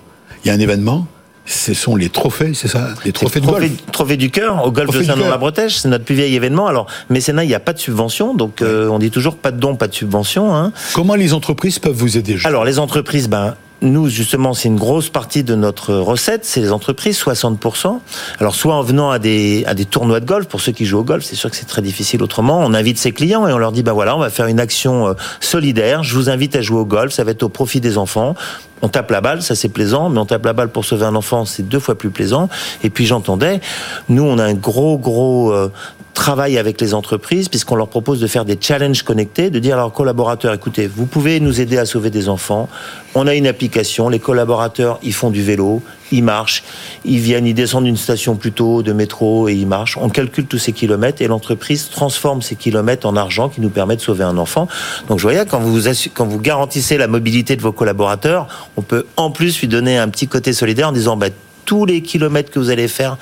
il 0.45 0.49
y 0.49 0.51
a 0.51 0.55
un 0.55 0.61
événement 0.61 1.07
ce 1.51 1.75
sont 1.75 1.97
les 1.97 2.09
trophées, 2.09 2.53
c'est 2.55 2.69
ça 2.69 2.95
Les 3.05 3.13
trophées 3.13 3.41
du 3.41 3.49
golf 3.49 3.71
Trophée 3.93 4.17
du 4.17 4.31
cœur 4.31 4.65
au 4.65 4.71
golf 4.71 4.97
de 4.97 5.03
Saint-Nom-la-Bretèche, 5.03 5.77
c'est 5.77 5.89
notre 5.89 6.05
plus 6.05 6.15
vieil 6.15 6.35
événement. 6.35 6.67
Alors, 6.67 6.87
mécénat, 7.09 7.45
il 7.45 7.49
n'y 7.49 7.55
a 7.55 7.61
pas 7.61 7.73
de 7.73 7.79
subvention, 7.79 8.35
donc 8.35 8.63
euh, 8.63 8.89
on 8.89 8.99
dit 8.99 9.11
toujours 9.11 9.37
pas 9.37 9.51
de 9.51 9.59
don, 9.59 9.75
pas 9.75 9.89
de 9.89 9.95
subvention. 9.95 10.55
Hein. 10.55 10.73
Comment 10.95 11.17
les 11.17 11.35
entreprises 11.35 11.79
peuvent 11.79 11.97
vous 11.97 12.17
aider 12.17 12.39
Alors, 12.45 12.65
les 12.65 12.79
entreprises, 12.79 13.29
ben, 13.29 13.57
nous, 13.83 14.09
justement, 14.09 14.53
c'est 14.53 14.69
une 14.69 14.77
grosse 14.77 15.09
partie 15.09 15.43
de 15.43 15.55
notre 15.55 15.95
recette, 15.95 16.45
c'est 16.45 16.61
les 16.61 16.73
entreprises, 16.73 17.19
60%. 17.19 17.99
Alors, 18.39 18.55
soit 18.55 18.75
en 18.75 18.83
venant 18.83 19.11
à 19.11 19.19
des, 19.19 19.65
à 19.67 19.75
des 19.75 19.85
tournois 19.87 20.21
de 20.21 20.27
golf, 20.27 20.47
pour 20.47 20.61
ceux 20.61 20.73
qui 20.73 20.85
jouent 20.85 20.99
au 20.99 21.05
golf, 21.05 21.25
c'est 21.25 21.37
sûr 21.37 21.51
que 21.51 21.57
c'est 21.57 21.67
très 21.67 21.83
difficile 21.83 22.23
autrement, 22.23 22.61
on 22.61 22.75
invite 22.75 22.99
ses 22.99 23.13
clients 23.13 23.47
et 23.49 23.53
on 23.53 23.59
leur 23.59 23.73
dit, 23.73 23.83
bah 23.83 23.93
voilà, 23.93 24.17
on 24.17 24.21
va 24.21 24.31
faire 24.31 24.47
une 24.47 24.61
action 24.61 25.09
euh, 25.09 25.15
solidaire, 25.41 26.03
je 26.03 26.15
vous 26.15 26.29
invite 26.29 26.57
à 26.57 26.63
jouer 26.63 26.81
au 26.81 26.85
golf, 26.85 27.13
ça 27.13 27.25
va 27.25 27.31
être 27.31 27.43
au 27.43 27.49
profit 27.49 27.81
des 27.81 27.99
enfants 27.99 28.35
on 28.83 28.89
tape 28.89 29.11
la 29.11 29.21
balle, 29.21 29.43
ça 29.43 29.55
c'est 29.55 29.69
plaisant, 29.69 30.09
mais 30.09 30.19
on 30.19 30.27
tape 30.27 30.45
la 30.45 30.53
balle 30.53 30.71
pour 30.71 30.85
sauver 30.85 31.05
un 31.05 31.15
enfant, 31.15 31.45
c'est 31.45 31.69
deux 31.69 31.81
fois 31.81 31.97
plus 31.97 32.11
plaisant. 32.11 32.49
Et 32.83 32.91
puis 32.91 33.07
j'entendais, 33.07 33.61
nous 34.09 34.23
on 34.23 34.39
a 34.39 34.45
un 34.45 34.55
gros 34.55 34.99
gros 34.99 35.53
euh, 35.53 35.71
travail 36.15 36.59
avec 36.59 36.81
les 36.81 36.95
entreprises 36.95 37.49
puisqu'on 37.49 37.77
leur 37.77 37.89
propose 37.89 38.21
de 38.21 38.27
faire 38.27 38.45
des 38.45 38.59
challenges 38.61 39.03
connectés, 39.03 39.51
de 39.51 39.59
dire 39.59 39.75
à 39.75 39.79
leurs 39.79 39.93
collaborateurs, 39.93 40.53
écoutez, 40.55 40.87
vous 40.87 41.07
pouvez 41.07 41.41
nous 41.41 41.61
aider 41.61 41.79
à 41.79 41.87
sauver 41.87 42.11
des 42.11 42.29
enfants. 42.29 42.69
On 43.15 43.27
a 43.27 43.35
une 43.35 43.47
application, 43.47 44.09
les 44.09 44.19
collaborateurs, 44.19 44.99
ils 45.03 45.13
font 45.13 45.31
du 45.31 45.43
vélo, 45.43 45.83
ils 46.13 46.23
marchent, 46.23 46.63
ils 47.05 47.19
viennent, 47.19 47.47
ils 47.47 47.55
descendent 47.55 47.87
une 47.87 47.97
station 47.97 48.37
plus 48.37 48.53
tôt 48.53 48.83
de 48.83 48.93
métro 48.93 49.49
et 49.49 49.55
ils 49.55 49.67
marchent. 49.67 49.97
On 49.97 50.09
calcule 50.09 50.47
tous 50.47 50.59
ces 50.59 50.73
kilomètres 50.73 51.23
et 51.23 51.27
l'entreprise 51.27 51.89
transforme 51.91 52.43
ces 52.43 52.57
kilomètres 52.57 53.07
en 53.07 53.17
argent 53.17 53.49
qui 53.49 53.61
nous 53.61 53.71
permet 53.71 53.97
de 53.97 54.01
sauver 54.01 54.25
un 54.25 54.39
enfant. 54.39 54.69
Donc 55.09 55.19
je 55.19 55.23
voyais 55.23 55.45
quand 55.47 55.61
vous 55.61 55.89
quand 56.15 56.27
vous 56.27 56.41
garantissez 56.41 56.99
la 56.99 57.07
mobilité 57.07 57.57
de 57.57 57.63
vos 57.63 57.73
collaborateurs, 57.73 58.47
on 58.77 58.83
peut 58.83 59.07
en 59.17 59.31
plus 59.31 59.61
lui 59.61 59.69
donner 59.69 59.99
un 59.99 60.09
petit 60.09 60.29
côté 60.29 60.53
solidaire 60.53 60.89
en 60.89 60.93
disant 60.93 61.17
bah, 61.17 61.29
tous 61.65 61.85
les 61.85 62.03
kilomètres 62.03 62.51
que 62.51 62.59
vous 62.59 62.71
allez 62.71 62.89
faire, 62.89 63.17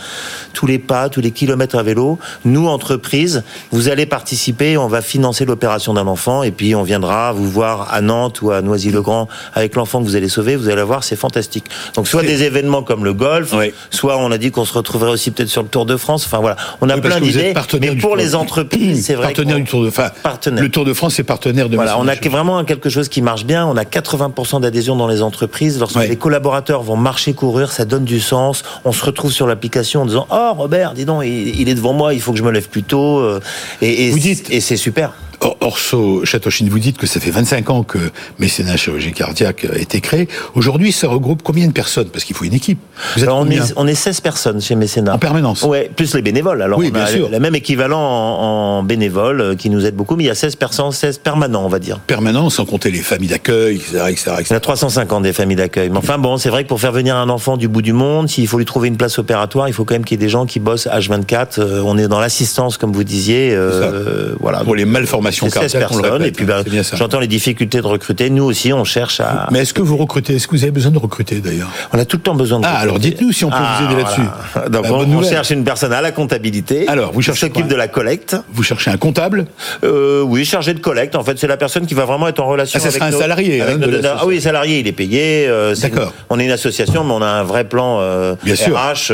tous 0.53 0.67
les 0.67 0.79
pas, 0.79 1.09
tous 1.09 1.21
les 1.21 1.31
kilomètres 1.31 1.77
à 1.77 1.83
vélo, 1.83 2.19
nous, 2.45 2.67
entreprise, 2.69 3.43
vous 3.71 3.89
allez 3.89 4.07
participer, 4.07 4.77
on 4.77 4.89
va 4.89 5.03
financer 5.03 5.45
l'opération 5.45 5.95
d'un 5.95 6.07
enfant 6.07 6.43
et 6.43 6.51
puis 6.51 6.75
on 6.75 6.83
viendra 6.83 7.33
vous 7.33 7.49
voir 7.51 7.93
à 7.93 8.01
Nantes 8.01 8.43
ou 8.43 8.51
à 8.51 8.63
Noisy-le-Grand 8.63 9.29
avec 9.55 9.75
l'enfant 9.75 10.01
que 10.01 10.05
vous 10.05 10.17
allez 10.17 10.29
sauver, 10.29 10.57
vous 10.57 10.69
allez 10.69 10.83
voir, 10.83 11.05
c'est 11.05 11.17
fantastique. 11.17 11.65
Donc 11.95 12.09
soit 12.09 12.23
des 12.23 12.43
événements 12.43 12.83
comme 12.83 13.05
le 13.05 13.15
golf, 13.15 13.53
Oui. 13.55 13.73
soit 13.91 14.17
on 14.19 14.31
a 14.31 14.39
dit 14.39 14.51
qu'on 14.51 14.65
se 14.65 14.73
retrouverait 14.75 15.11
aussi 15.11 15.31
peut-être 15.31 15.49
sur 15.49 15.63
le 15.63 15.69
Tour 15.69 15.87
de 15.87 15.97
France, 15.97 16.25
enfin 16.27 16.39
voilà, 16.39 16.57
on 16.81 16.89
a 16.89 16.95
Oui, 16.95 17.01
plein 17.01 17.21
d'idées, 17.21 17.53
partenaire 17.53 17.95
mais 17.95 18.01
pour 18.01 18.17
les 18.17 18.35
entreprises, 18.35 19.07
c'est 19.07 19.15
vrai 19.15 19.27
Partenaire 19.29 19.57
du 19.57 19.65
Tour 19.65 19.85
de 19.85 19.91
Partenaire. 20.23 20.63
Le 20.63 20.69
Tour 20.71 20.85
de 20.85 20.93
France 20.93 21.19
est 21.19 21.25
partenaire 21.25 21.69
de 21.69 21.77
voilà, 21.77 21.99
on 21.99 22.09
a 22.09 22.15
vraiment 22.15 22.65
quelque 22.65 22.89
chose 22.91 23.09
qui 23.09 23.23
marche 23.23 23.45
bien. 23.45 23.67
On 23.67 23.77
a 23.77 23.85
80% 23.85 24.61
d'adhésion 24.61 24.97
dans 24.97 25.07
les 25.09 25.23
entreprises. 25.23 25.79
Lorsque 25.79 25.97
les 25.97 26.17
collaborateurs 26.17 26.83
vont 26.83 26.97
marcher, 26.97 27.33
courir, 27.35 27.73
ça 27.73 27.85
donne 27.85 28.05
du 28.05 28.21
sens. 28.29 28.63
On 28.85 28.93
se 28.93 29.05
retrouve 29.05 29.33
sur 29.33 29.47
l'application 29.47 30.03
en 30.03 30.07
disant 30.07 30.27
Oh, 30.31 30.53
Robert, 30.57 30.95
dis 30.95 31.05
donc, 31.05 31.23
il, 31.25 31.61
il 31.61 31.69
est 31.69 31.75
devant 31.75 31.93
moi, 31.93 32.15
il 32.15 32.21
faut 32.21 32.33
que 32.33 32.39
je 32.39 32.43
me 32.45 32.51
lève 32.53 32.69
plus 32.69 32.83
tôt. 32.85 33.19
euh, 33.19 33.41
Et, 33.83 34.07
et, 34.07 34.11
Vous 34.11 34.19
dites- 34.19 34.51
et 34.51 34.61
c'est 34.61 34.77
super. 34.77 35.13
Or- 35.41 35.57
Orso 35.69 36.25
Chatochine, 36.25 36.71
vous 36.71 36.79
dites 36.79 36.97
que 36.97 37.07
ça 37.07 37.21
fait 37.21 37.31
25 37.31 37.69
ans 37.69 37.83
que 37.83 37.99
Mécénat 38.39 38.79
Chirurgie 38.79 39.13
Cardiaque 39.13 39.67
a 39.71 39.77
été 39.77 40.01
créé. 40.01 40.27
Aujourd'hui, 40.55 40.93
ça 40.93 41.09
regroupe 41.09 41.43
combien 41.43 41.67
de 41.67 41.73
personnes? 41.73 42.09
Parce 42.09 42.25
qu'il 42.25 42.35
faut 42.35 42.47
une 42.47 42.55
équipe. 42.55 42.79
Vous 43.15 43.23
êtes 43.23 43.29
Alors, 43.29 43.41
on, 43.41 43.51
est, 43.51 43.61
on 43.77 43.87
est 43.87 43.95
16 43.95 44.23
personnes 44.23 44.61
chez 44.63 44.75
Mécénat. 44.77 45.15
En 45.15 45.19
permanence 45.19 45.63
Ouais, 45.65 45.91
plus 45.95 46.15
les 46.15 46.23
bénévoles. 46.23 46.63
Alors, 46.63 46.79
Oui, 46.79 46.87
on 46.89 46.95
bien 46.95 47.03
a 47.03 47.07
sûr. 47.07 47.29
le 47.29 47.39
même 47.39 47.55
équivalent 47.55 48.01
en, 48.01 48.79
en 48.79 48.83
bénévoles 48.83 49.41
euh, 49.43 49.55
qui 49.57 49.69
nous 49.69 49.85
aide 49.85 49.95
beaucoup, 49.95 50.17
mais 50.17 50.25
il 50.25 50.29
y 50.29 50.31
a 50.31 50.35
16 50.35 50.57
personnes, 50.57 50.91
16 50.91 51.19
permanents, 51.19 51.67
on 51.67 51.69
va 51.69 51.79
dire. 51.81 51.99
Permanence, 52.07 52.55
sans 52.55 52.65
compter 52.65 52.91
les 52.91 53.01
familles 53.01 53.29
d'accueil, 53.29 53.77
etc., 53.77 54.05
etc., 54.09 54.31
Il 54.49 54.53
y 54.55 54.57
a 54.57 54.61
350 54.61 55.23
des 55.23 55.35
familles 55.35 55.57
d'accueil. 55.57 55.91
Mais 55.91 55.99
enfin 55.99 56.17
bon, 56.17 56.39
c'est 56.39 56.49
vrai 56.49 56.63
que 56.65 56.69
pour 56.69 56.81
faire 56.81 56.93
venir 56.93 57.15
un 57.17 57.29
enfant 57.29 57.59
du 57.59 57.69
bout 57.69 57.83
du 57.83 57.93
monde, 57.93 58.31
s'il 58.31 58.49
faut 58.49 58.57
lui 58.59 58.65
trouver 58.65 58.89
une 58.89 58.97
place 58.97 59.19
opératoire, 59.19 59.69
il 59.69 59.75
faut 59.75 59.85
quand 59.85 59.95
même 59.97 60.05
qu'il 60.07 60.19
y 60.19 60.23
ait 60.23 60.25
des 60.25 60.31
gens 60.31 60.47
qui 60.47 60.61
bossent 60.61 60.87
H24. 60.87 61.59
Euh, 61.61 61.83
on 61.85 61.99
est 61.99 62.09
dans 62.09 62.21
l'assistance, 62.21 62.79
comme 62.79 62.93
vous 62.93 63.05
disiez. 63.05 63.51
euh, 63.55 64.35
voilà. 64.41 64.61
Pour 64.65 64.75
les 64.75 64.87
malformations 64.87 65.47
16 65.61 65.73
cardiaques, 65.73 65.91
on 65.93 65.97
le 65.97 66.03
personnes. 66.03 66.25
Et 66.25 66.33
puis, 66.33 66.45
ben, 66.45 66.63
ça. 66.83 66.97
j'entends 66.97 67.21
les 67.21 67.27
difficultés 67.27 67.79
de 67.81 67.87
recruter. 67.87 68.31
Nous 68.31 68.45
aussi, 68.45 68.73
on 68.73 68.85
cherche 68.85 69.21
à. 69.21 69.47
Mais 69.51 69.61
est-ce 69.61 69.75
que 69.75 69.83
vous 69.83 69.97
recrutez 69.97 70.37
Est-ce 70.37 70.47
que 70.47 70.53
vous 70.57 70.63
avez 70.63 70.71
besoin 70.73 70.91
de 70.93 70.99
recruter 70.99 71.41
d'ailleurs? 71.41 71.69
On 71.93 71.99
a 71.99 72.05
tout 72.05 72.17
le 72.17 72.23
temps 72.23 72.35
besoin 72.35 72.61
de. 72.61 72.67
Ah, 72.67 72.79
alors 72.79 72.99
dites-nous 72.99 73.33
si 73.33 73.45
on 73.45 73.51
peut 73.51 73.57
vous 73.57 73.85
aider 73.93 74.03
là-dessus. 74.03 74.21
voilà. 74.55 74.69
Donc, 74.69 74.83
Bah, 74.85 74.89
on, 74.93 75.23
cherche 75.23 75.51
une 75.51 75.65
personne 75.65 75.93
à 75.93 76.01
la 76.01 76.13
comptabilité. 76.13 76.87
Alors, 76.89 77.13
vous 77.13 77.23
cherchez 77.23 77.47
s'occupe 77.47 77.69
de 77.69 77.75
la 77.75 77.89
collecte. 77.89 78.37
Vous 78.53 78.63
cherchez 78.63 78.91
un 78.91 78.97
comptable 78.97 79.47
Euh, 79.85 80.23
oui, 80.23 80.45
chargé 80.45 80.75
de 80.75 80.81
collecte. 80.81 81.15
En 81.17 81.25
fait, 81.25 81.39
c'est 81.39 81.47
la 81.47 81.57
personne 81.57 81.87
qui 81.87 81.95
va 81.95 82.05
vraiment 82.05 82.29
être 82.29 82.41
en 82.41 82.47
relation 82.47 82.79
Ah, 82.79 82.81
ça 82.83 82.89
avec 82.89 82.99
sera 83.03 83.07
un 83.07 83.21
salarié, 83.21 83.61
avec 83.61 83.75
hein, 83.75 83.79
nos 83.79 83.87
de. 83.87 84.01
Ah 84.05 84.25
oui, 84.27 84.41
salarié, 84.41 84.81
il 84.81 84.87
est 84.87 84.93
payé. 84.93 85.47
euh, 85.49 85.75
D'accord. 85.77 86.13
On 86.31 86.39
est 86.39 86.45
une 86.45 86.51
association, 86.51 87.05
mais 87.05 87.13
on 87.13 87.23
a 87.23 87.27
un 87.27 87.43
vrai 87.45 87.65
plan 87.65 87.99
euh, 88.01 88.35
Bien 88.45 88.55
sûr. 88.57 88.77
RH. 88.77 89.13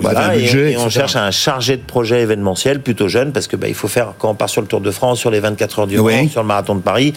voilà, 0.00 0.34
et- 0.34 0.40
budget, 0.40 0.72
et, 0.72 0.76
on 0.78 0.88
cherche 0.88 1.16
un 1.16 1.30
chargé 1.30 1.76
de 1.76 1.82
projet 1.82 2.22
événementiel 2.22 2.80
plutôt 2.80 3.08
jeune, 3.08 3.32
parce 3.32 3.46
que 3.46 3.56
bah, 3.56 3.68
il 3.68 3.74
faut 3.74 3.88
faire 3.88 4.14
quand 4.18 4.30
on 4.30 4.34
part 4.34 4.48
sur 4.48 4.60
le 4.60 4.66
Tour 4.66 4.80
de 4.80 4.90
France, 4.90 5.18
sur 5.18 5.30
les 5.30 5.40
24 5.56 5.78
heures 5.78 5.86
du 5.86 5.98
Oui. 5.98 6.22
Mans, 6.22 6.28
sur 6.28 6.42
le 6.42 6.48
marathon 6.48 6.74
de 6.74 6.80
Paris, 6.80 7.14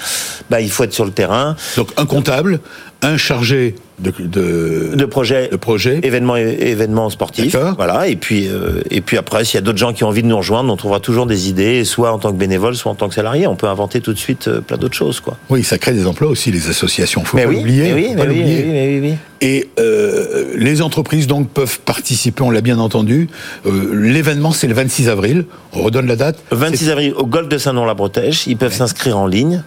bah, 0.49 0.61
il 0.61 0.71
faut 0.71 0.83
être 0.83 0.93
sur 0.93 1.05
le 1.05 1.11
terrain. 1.11 1.55
Donc 1.75 1.89
un 1.97 2.05
comptable, 2.05 2.59
un 3.01 3.15
chargé 3.17 3.75
de, 3.99 4.11
de, 4.19 4.91
De 4.95 5.05
projet 5.05 5.47
de 5.51 5.55
projet. 5.57 5.99
événements 6.03 7.09
sportifs 7.09 7.55
voilà 7.77 8.07
et 8.07 8.15
puis 8.15 8.47
euh, 8.47 8.81
et 8.91 9.01
puis 9.01 9.17
après 9.17 9.43
s'il 9.45 9.55
y 9.55 9.57
a 9.57 9.61
d'autres 9.61 9.77
gens 9.77 9.93
qui 9.93 10.03
ont 10.03 10.07
envie 10.07 10.21
de 10.21 10.27
nous 10.27 10.37
rejoindre 10.37 10.71
on 10.71 10.75
trouvera 10.77 10.99
toujours 10.99 11.25
des 11.25 11.49
idées 11.49 11.83
soit 11.85 12.11
en 12.13 12.17
tant 12.19 12.31
que 12.31 12.37
bénévole 12.37 12.75
soit 12.75 12.91
en 12.91 12.95
tant 12.95 13.07
que 13.09 13.15
salarié 13.15 13.45
on 13.47 13.55
peut 13.55 13.67
inventer 13.67 13.99
tout 14.01 14.13
de 14.13 14.17
suite 14.17 14.47
euh, 14.47 14.61
plein 14.61 14.77
d'autres 14.77 14.95
choses 14.95 15.19
quoi 15.19 15.37
Oui, 15.49 15.63
ça 15.63 15.77
crée 15.77 15.93
des 15.93 16.07
emplois 16.07 16.29
aussi, 16.29 16.51
les 16.51 16.69
associations. 16.69 17.23
Faut 17.23 17.35
mais 17.37 17.43
pas 17.43 17.49
oui, 17.49 17.55
l'oublier. 17.57 17.93
oui, 17.93 18.07
oui, 18.17 18.25
oui, 18.27 18.99
oui. 19.01 19.13
Et 19.41 19.69
euh, 19.79 20.53
les 20.55 20.81
entreprises 20.81 21.27
donc 21.27 21.49
peuvent 21.49 21.79
participer, 21.79 22.41
on 22.43 22.51
l'a 22.51 22.61
bien 22.61 22.79
entendu. 22.79 23.29
Euh, 23.65 23.93
L'événement 23.93 24.51
c'est 24.51 24.67
le 24.67 24.73
26 24.73 25.07
avril. 25.09 25.45
On 25.73 25.83
redonne 25.83 26.07
la 26.07 26.15
date. 26.17 26.37
26 26.51 26.89
avril 26.89 27.13
au 27.15 27.25
golf 27.25 27.47
de 27.49 27.57
Saint-Nom-la-Bretèche. 27.57 28.47
Ils 28.47 28.57
peuvent 28.57 28.73
s'inscrire 28.73 29.17
en 29.17 29.27
ligne. 29.27 29.63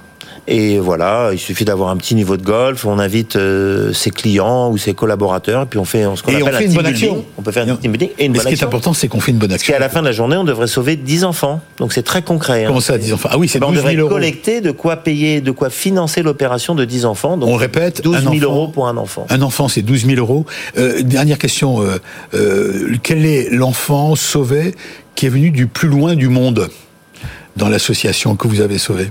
Et 0.49 0.79
voilà, 0.79 1.31
il 1.33 1.39
suffit 1.39 1.65
d'avoir 1.65 1.91
un 1.91 1.97
petit 1.97 2.15
niveau 2.15 2.37
de 2.37 2.43
golf. 2.43 2.85
On 2.85 2.99
invite 2.99 3.37
euh, 3.37 3.93
ses 3.93 4.11
clients 4.11 4.71
ou 4.71 4.77
ses 4.79 4.93
collaborateurs, 4.95 5.63
et 5.63 5.67
puis 5.67 5.79
on 5.79 5.85
fait 5.85 6.05
ce 6.17 6.23
qu'on 6.23 6.33
Et 6.33 6.43
on 6.43 6.47
appelle 6.47 6.57
fait 6.59 6.65
un 6.65 6.69
une 6.69 6.75
bonne 6.75 6.85
building. 6.87 7.09
action. 7.11 7.25
On 7.39 7.43
peut 7.43 7.53
faire 7.53 7.65
on- 7.69 7.73
un 7.73 7.77
team 7.77 7.93
building 7.93 8.11
et 8.19 8.25
une 8.27 8.33
Mais 8.33 8.39
bonne 8.39 8.49
ce 8.49 8.55
qui 8.55 8.61
est 8.61 8.65
important, 8.67 8.93
c'est 8.93 9.07
qu'on 9.09 9.21
fait 9.21 9.31
une 9.33 9.39
bonne 9.39 9.51
Parce 9.51 9.61
action. 9.61 9.73
qu'à 9.75 9.79
la 9.79 9.89
fin 9.89 10.01
de 10.01 10.07
la 10.07 10.13
journée, 10.13 10.37
on 10.37 10.45
devrait 10.45 10.67
sauver 10.67 10.97
10 10.97 11.25
enfants. 11.25 11.61
Donc 11.79 11.93
c'est 11.93 12.03
très 12.03 12.23
concret. 12.23 12.65
hein. 12.65 12.69
Comment 12.69 12.81
ça, 12.81 12.99
10 12.99 13.13
enfants 13.13 13.29
Ah 13.33 13.39
oui, 13.39 13.49
c'est 13.49 13.59
Eh 13.59 13.61
ben, 13.61 13.67
on 13.67 13.71
12 13.71 13.79
devrait 13.79 13.93
000 13.95 14.07
euros. 14.07 14.15
collecter 14.15 14.61
de 14.61 14.71
quoi 14.73 14.97
payer, 14.97 15.41
de 15.41 15.51
quoi 15.53 15.71
financer 15.71 16.23
l'opération 16.23 16.75
de 16.75 16.85
10 16.85 17.05
enfants. 17.07 17.37
Donc 17.37 17.49
On 17.49 17.57
répète, 17.57 18.03
12 18.03 18.17
un 18.17 18.21
000 18.21 18.35
enfant- 18.35 18.43
euros 18.45 18.69
pour 18.69 18.89
un 18.89 18.97
enfant. 18.97 19.27
Un 19.31 19.43
enfant, 19.43 19.69
c'est 19.69 19.83
12 19.83 20.07
000 20.07 20.19
euros. 20.19 20.45
Euh, 20.77 21.03
dernière 21.03 21.39
question. 21.39 21.83
euh, 22.35 22.97
quel 23.03 23.25
est 23.27 23.49
l'enfant 23.51 24.15
sauvé 24.17 24.75
qui 25.15 25.27
est 25.27 25.29
venu 25.29 25.51
du 25.51 25.67
plus 25.67 25.89
loin 25.89 26.15
du 26.15 26.29
monde 26.29 26.69
dans 27.57 27.69
l'association 27.69 28.35
que 28.37 28.49
vous 28.49 28.61
avez 28.61 28.79
sauvé 28.79 29.09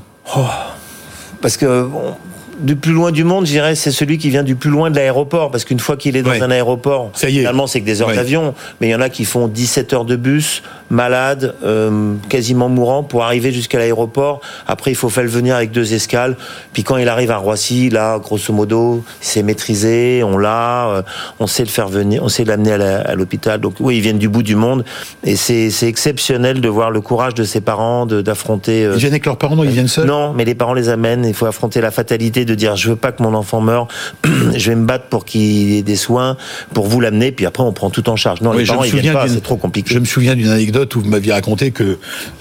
Parce 1.41 1.57
que 1.57 1.83
bon, 1.83 2.15
du 2.59 2.75
plus 2.75 2.91
loin 2.93 3.11
du 3.11 3.23
monde, 3.23 3.45
je 3.47 3.51
dirais, 3.51 3.73
c'est 3.75 3.91
celui 3.91 4.17
qui 4.19 4.29
vient 4.29 4.43
du 4.43 4.55
plus 4.55 4.69
loin 4.69 4.91
de 4.91 4.95
l'aéroport. 4.95 5.49
Parce 5.51 5.65
qu'une 5.65 5.79
fois 5.79 5.97
qu'il 5.97 6.15
est 6.15 6.21
dans 6.21 6.29
Ouais. 6.31 6.41
un 6.41 6.51
aéroport, 6.51 7.09
Ça 7.13 7.29
y 7.29 7.35
est. 7.37 7.39
finalement, 7.39 7.65
c'est 7.67 7.81
que 7.81 7.85
des 7.85 8.01
heures 8.01 8.09
Ouais. 8.09 8.15
d'avion. 8.15 8.53
Mais 8.79 8.87
il 8.87 8.91
y 8.91 8.95
en 8.95 9.01
a 9.01 9.09
qui 9.09 9.25
font 9.25 9.47
17 9.47 9.93
heures 9.93 10.05
de 10.05 10.15
bus, 10.15 10.61
malades, 10.91 11.55
euh, 11.63 12.13
quasiment 12.29 12.69
mourants, 12.69 13.01
pour 13.03 13.23
arriver 13.23 13.51
jusqu'à 13.51 13.79
l'aéroport. 13.79 14.41
Après, 14.67 14.91
il 14.91 14.95
faut 14.95 15.09
faire 15.09 15.23
le 15.23 15.29
venir 15.29 15.55
avec 15.55 15.71
deux 15.71 15.93
escales. 15.93 16.35
Puis 16.73 16.83
quand 16.83 16.97
il 16.97 17.07
arrive 17.09 17.31
à 17.31 17.37
Roissy, 17.37 17.89
là, 17.89 18.19
grosso 18.19 18.53
modo, 18.53 19.03
c'est 19.21 19.41
maîtrisé, 19.41 20.21
on 20.23 20.37
l'a, 20.37 20.89
euh, 20.89 21.01
on 21.39 21.47
sait 21.47 21.63
le 21.63 21.69
faire 21.69 21.87
venir, 21.87 22.21
on 22.23 22.27
sait 22.29 22.43
l'amener 22.43 22.73
à 22.73 23.15
l'hôpital. 23.15 23.59
Donc 23.59 23.75
oui, 23.79 23.97
ils 23.97 24.01
viennent 24.01 24.19
du 24.19 24.29
bout 24.29 24.43
du 24.43 24.55
monde. 24.55 24.83
Et 25.23 25.35
c'est 25.35 25.69
c'est 25.71 25.87
exceptionnel 25.87 26.61
de 26.61 26.69
voir 26.69 26.91
le 26.91 27.01
courage 27.01 27.33
de 27.33 27.43
ses 27.43 27.61
parents 27.61 28.05
de- 28.05 28.21
d'affronter... 28.21 28.85
euh, 28.85 28.93
Ils 28.95 28.99
viennent 28.99 29.13
avec 29.13 29.25
leurs 29.25 29.37
parents, 29.37 29.55
non 29.55 29.63
Ils 29.63 29.71
viennent 29.71 29.87
seuls? 29.87 30.05
Non, 30.05 30.33
mais 30.33 30.43
les 30.45 30.55
parents 30.55 30.73
les 30.73 30.89
amènent. 30.89 31.23
Il 31.25 31.33
faut 31.33 31.45
affronter 31.45 31.79
la 31.79 31.91
fatalité 31.91 32.43
de 32.45 32.53
dire 32.55 32.75
je 32.75 32.89
veux 32.89 32.95
pas 32.97 33.11
que 33.13 33.23
mon 33.23 33.33
enfant 33.33 33.61
meure. 33.61 33.87
je 34.55 34.69
vais 34.69 34.75
me 34.75 34.85
battre 34.85 35.05
pour 35.05 35.23
qu'il 35.25 35.73
ait 35.73 35.81
des 35.83 35.95
soins, 35.95 36.35
pour 36.73 36.87
vous 36.87 36.99
l'amener. 36.99 37.31
Puis 37.31 37.45
après, 37.45 37.63
on 37.63 37.71
prend 37.71 37.89
tout 37.89 38.09
en 38.09 38.15
charge. 38.17 38.41
Non, 38.41 38.51
Oui, 38.51 38.59
les 38.59 38.65
parents 38.65 38.83
ils 38.83 38.95
viennent 38.99 39.13
pas. 39.13 39.27
C'est 39.27 39.41
trop 39.41 39.55
compliqué. 39.55 39.93
Je 39.93 39.99
me 39.99 40.05
souviens 40.05 40.35
d'une 40.35 40.49
anecdote 40.49 40.80
où 40.95 41.01
vous 41.01 41.09
m'aviez 41.09 41.33
raconté 41.33 41.71
que 41.71 41.97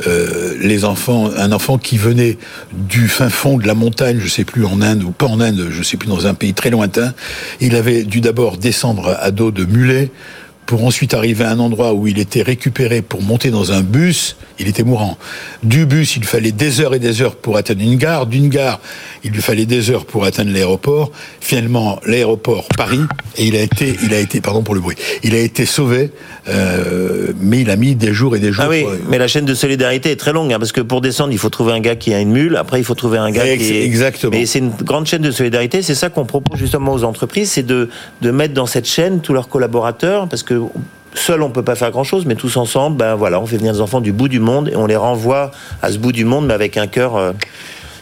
euh, 0.06 0.54
les 0.60 0.84
enfants, 0.84 1.30
un 1.36 1.52
enfant 1.52 1.78
qui 1.78 1.98
venait 1.98 2.38
du 2.72 3.08
fin 3.08 3.30
fond 3.30 3.58
de 3.58 3.66
la 3.66 3.74
montagne, 3.74 4.18
je 4.20 4.28
sais 4.28 4.44
plus 4.44 4.64
en 4.64 4.80
Inde 4.80 5.02
ou 5.02 5.10
pas 5.10 5.26
en 5.26 5.40
Inde, 5.40 5.68
je 5.70 5.82
sais 5.82 5.96
plus 5.96 6.08
dans 6.08 6.26
un 6.26 6.34
pays 6.34 6.54
très 6.54 6.70
lointain, 6.70 7.12
il 7.60 7.76
avait 7.76 8.04
dû 8.04 8.20
d'abord 8.20 8.56
descendre 8.56 9.16
à 9.20 9.30
dos 9.30 9.50
de 9.50 9.64
mulet 9.64 10.10
pour 10.66 10.84
ensuite 10.84 11.14
arriver 11.14 11.42
à 11.44 11.50
un 11.50 11.58
endroit 11.58 11.94
où 11.94 12.06
il 12.06 12.18
était 12.20 12.42
récupéré 12.42 13.02
pour 13.02 13.22
monter 13.22 13.50
dans 13.50 13.72
un 13.72 13.80
bus, 13.80 14.36
il 14.60 14.68
était 14.68 14.84
mourant. 14.84 15.18
Du 15.64 15.84
bus, 15.84 16.14
il 16.16 16.22
fallait 16.24 16.52
des 16.52 16.80
heures 16.80 16.94
et 16.94 17.00
des 17.00 17.22
heures 17.22 17.34
pour 17.34 17.56
atteindre 17.56 17.82
une 17.82 17.96
gare. 17.96 18.26
D'une 18.26 18.48
gare, 18.48 18.78
il 19.24 19.32
lui 19.32 19.42
fallait 19.42 19.66
des 19.66 19.90
heures 19.90 20.04
pour 20.04 20.24
atteindre 20.24 20.52
l'aéroport. 20.52 21.10
Finalement, 21.40 21.98
l'aéroport 22.06 22.68
Paris, 22.76 23.00
et 23.36 23.46
il 23.46 23.56
a 23.56 23.62
été, 23.62 23.96
il 24.04 24.14
a 24.14 24.20
été, 24.20 24.40
pardon 24.40 24.62
pour 24.62 24.74
le 24.76 24.80
bruit, 24.80 24.94
il 25.24 25.34
a 25.34 25.38
été 25.40 25.66
sauvé, 25.66 26.12
euh, 26.48 27.32
mais 27.40 27.60
il 27.62 27.70
a 27.70 27.76
mis 27.76 27.96
des 27.96 28.12
jours 28.12 28.36
et 28.36 28.38
des 28.38 28.52
jours. 28.52 28.64
Ah 28.66 28.70
oui, 28.70 28.82
pour- 28.82 28.92
mais 29.08 29.18
la 29.18 29.26
chaîne 29.26 29.46
de 29.46 29.54
solidarité 29.54 30.10
est 30.12 30.16
très 30.16 30.32
longue, 30.32 30.52
hein, 30.52 30.58
parce 30.60 30.72
que 30.72 30.80
pour 30.80 31.00
descendre, 31.00 31.32
il 31.32 31.38
faut 31.38 31.50
trouver 31.50 31.72
un 31.72 31.80
gars 31.80 31.96
qui 31.96 32.14
a 32.14 32.20
une 32.20 32.30
mule. 32.30 32.56
Après, 32.56 32.78
il 32.78 32.84
faut 32.84 32.94
trouver 32.94 33.18
un 33.18 33.30
gars 33.32 33.46
Ex- 33.46 33.64
qui 33.66 33.72
est... 33.76 33.84
exactement. 33.84 34.30
Mais 34.36 34.46
c'est 34.46 34.60
une 34.60 34.70
grande 34.70 35.06
chaîne 35.06 35.22
de 35.22 35.30
solidarité. 35.32 35.82
C'est 35.82 35.94
ça 35.96 36.10
qu'on 36.10 36.24
propose 36.26 36.58
justement 36.60 36.92
aux 36.92 37.02
entreprises, 37.02 37.50
c'est 37.50 37.66
de 37.66 37.88
de 38.22 38.30
mettre 38.30 38.54
dans 38.54 38.66
cette 38.66 38.86
chaîne 38.86 39.20
tous 39.20 39.32
leurs 39.32 39.48
collaborateurs, 39.48 40.28
parce 40.28 40.42
que 40.42 40.49
Seul, 41.12 41.42
on 41.42 41.50
peut 41.50 41.64
pas 41.64 41.74
faire 41.74 41.90
grand-chose, 41.90 42.24
mais 42.24 42.36
tous 42.36 42.56
ensemble, 42.56 42.96
ben 42.96 43.16
voilà, 43.16 43.40
on 43.40 43.46
fait 43.46 43.56
venir 43.56 43.72
des 43.72 43.80
enfants 43.80 44.00
du 44.00 44.12
bout 44.12 44.28
du 44.28 44.38
monde 44.38 44.68
et 44.68 44.76
on 44.76 44.86
les 44.86 44.94
renvoie 44.94 45.50
à 45.82 45.90
ce 45.90 45.98
bout 45.98 46.12
du 46.12 46.24
monde, 46.24 46.46
mais 46.46 46.54
avec 46.54 46.76
un 46.76 46.86
cœur 46.86 47.16
euh, 47.16 47.32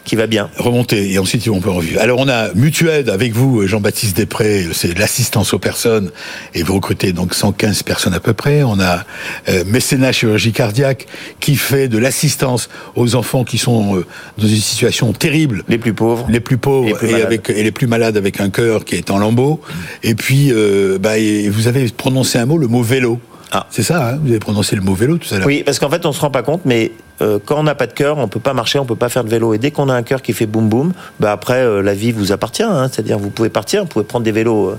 qui 0.08 0.16
va 0.16 0.26
bien. 0.26 0.48
remonter 0.56 1.12
et 1.12 1.18
ensuite 1.18 1.44
ils 1.44 1.50
vont 1.50 1.60
en 1.66 1.74
revue. 1.74 1.98
Alors 1.98 2.18
on 2.18 2.28
a 2.28 2.52
Mutuaide 2.54 3.10
avec 3.10 3.32
vous, 3.32 3.66
Jean-Baptiste 3.66 4.16
Després, 4.16 4.66
c'est 4.72 4.98
l'assistance 4.98 5.52
aux 5.52 5.58
personnes 5.58 6.10
et 6.54 6.62
vous 6.62 6.74
recrutez 6.74 7.12
donc 7.12 7.34
115 7.34 7.82
personnes 7.82 8.14
à 8.14 8.20
peu 8.20 8.32
près. 8.32 8.62
On 8.62 8.80
a 8.80 9.04
euh, 9.48 9.64
Mécénat 9.66 10.12
Chirurgie 10.12 10.52
Cardiaque 10.52 11.06
qui 11.40 11.56
fait 11.56 11.88
de 11.88 11.98
l'assistance 11.98 12.70
aux 12.96 13.16
enfants 13.16 13.44
qui 13.44 13.58
sont 13.58 13.98
euh, 13.98 14.06
dans 14.38 14.48
une 14.48 14.56
situation 14.56 15.12
terrible. 15.12 15.62
Les 15.68 15.78
plus 15.78 15.92
pauvres. 15.92 16.26
Les 16.30 16.40
plus 16.40 16.56
pauvres 16.56 16.96
plus 16.96 17.08
et, 17.08 17.12
malades. 17.12 17.26
avec, 17.26 17.50
et 17.50 17.62
les 17.62 17.72
plus 17.72 17.86
malades 17.86 18.16
avec 18.16 18.40
un 18.40 18.48
cœur 18.48 18.86
qui 18.86 18.94
est 18.94 19.10
en 19.10 19.18
lambeaux. 19.18 19.60
Et 20.02 20.14
puis, 20.14 20.48
euh, 20.52 20.98
bah, 20.98 21.18
et 21.18 21.50
vous 21.50 21.68
avez 21.68 21.86
prononcé 21.90 22.38
un 22.38 22.46
mot, 22.46 22.56
le 22.56 22.66
mot 22.66 22.82
vélo. 22.82 23.20
Ah. 23.52 23.66
C'est 23.70 23.82
ça, 23.82 24.10
hein 24.10 24.18
vous 24.20 24.28
avez 24.28 24.38
prononcé 24.38 24.76
le 24.76 24.82
mot 24.82 24.94
vélo 24.94 25.18
tout 25.18 25.32
à 25.34 25.38
l'heure. 25.38 25.46
Oui, 25.46 25.62
parce 25.64 25.78
qu'en 25.78 25.88
fait, 25.88 26.04
on 26.06 26.12
se 26.12 26.20
rend 26.20 26.30
pas 26.30 26.42
compte, 26.42 26.62
mais 26.64 26.92
euh, 27.22 27.38
quand 27.44 27.58
on 27.58 27.62
n'a 27.62 27.74
pas 27.74 27.86
de 27.86 27.92
cœur, 27.92 28.18
on 28.18 28.28
peut 28.28 28.40
pas 28.40 28.54
marcher, 28.54 28.78
on 28.78 28.84
peut 28.84 28.96
pas 28.96 29.08
faire 29.08 29.24
de 29.24 29.30
vélo. 29.30 29.54
Et 29.54 29.58
dès 29.58 29.70
qu'on 29.70 29.88
a 29.88 29.94
un 29.94 30.02
cœur 30.02 30.22
qui 30.22 30.32
fait 30.32 30.46
boum 30.46 30.68
boum, 30.68 30.92
bah 31.20 31.32
après, 31.32 31.62
euh, 31.62 31.82
la 31.82 31.94
vie 31.94 32.12
vous 32.12 32.32
appartient. 32.32 32.62
Hein, 32.62 32.88
C'est-à-dire, 32.92 33.18
vous 33.18 33.30
pouvez 33.30 33.48
partir, 33.48 33.82
vous 33.82 33.88
pouvez 33.88 34.04
prendre 34.04 34.24
des 34.24 34.32
vélos. 34.32 34.74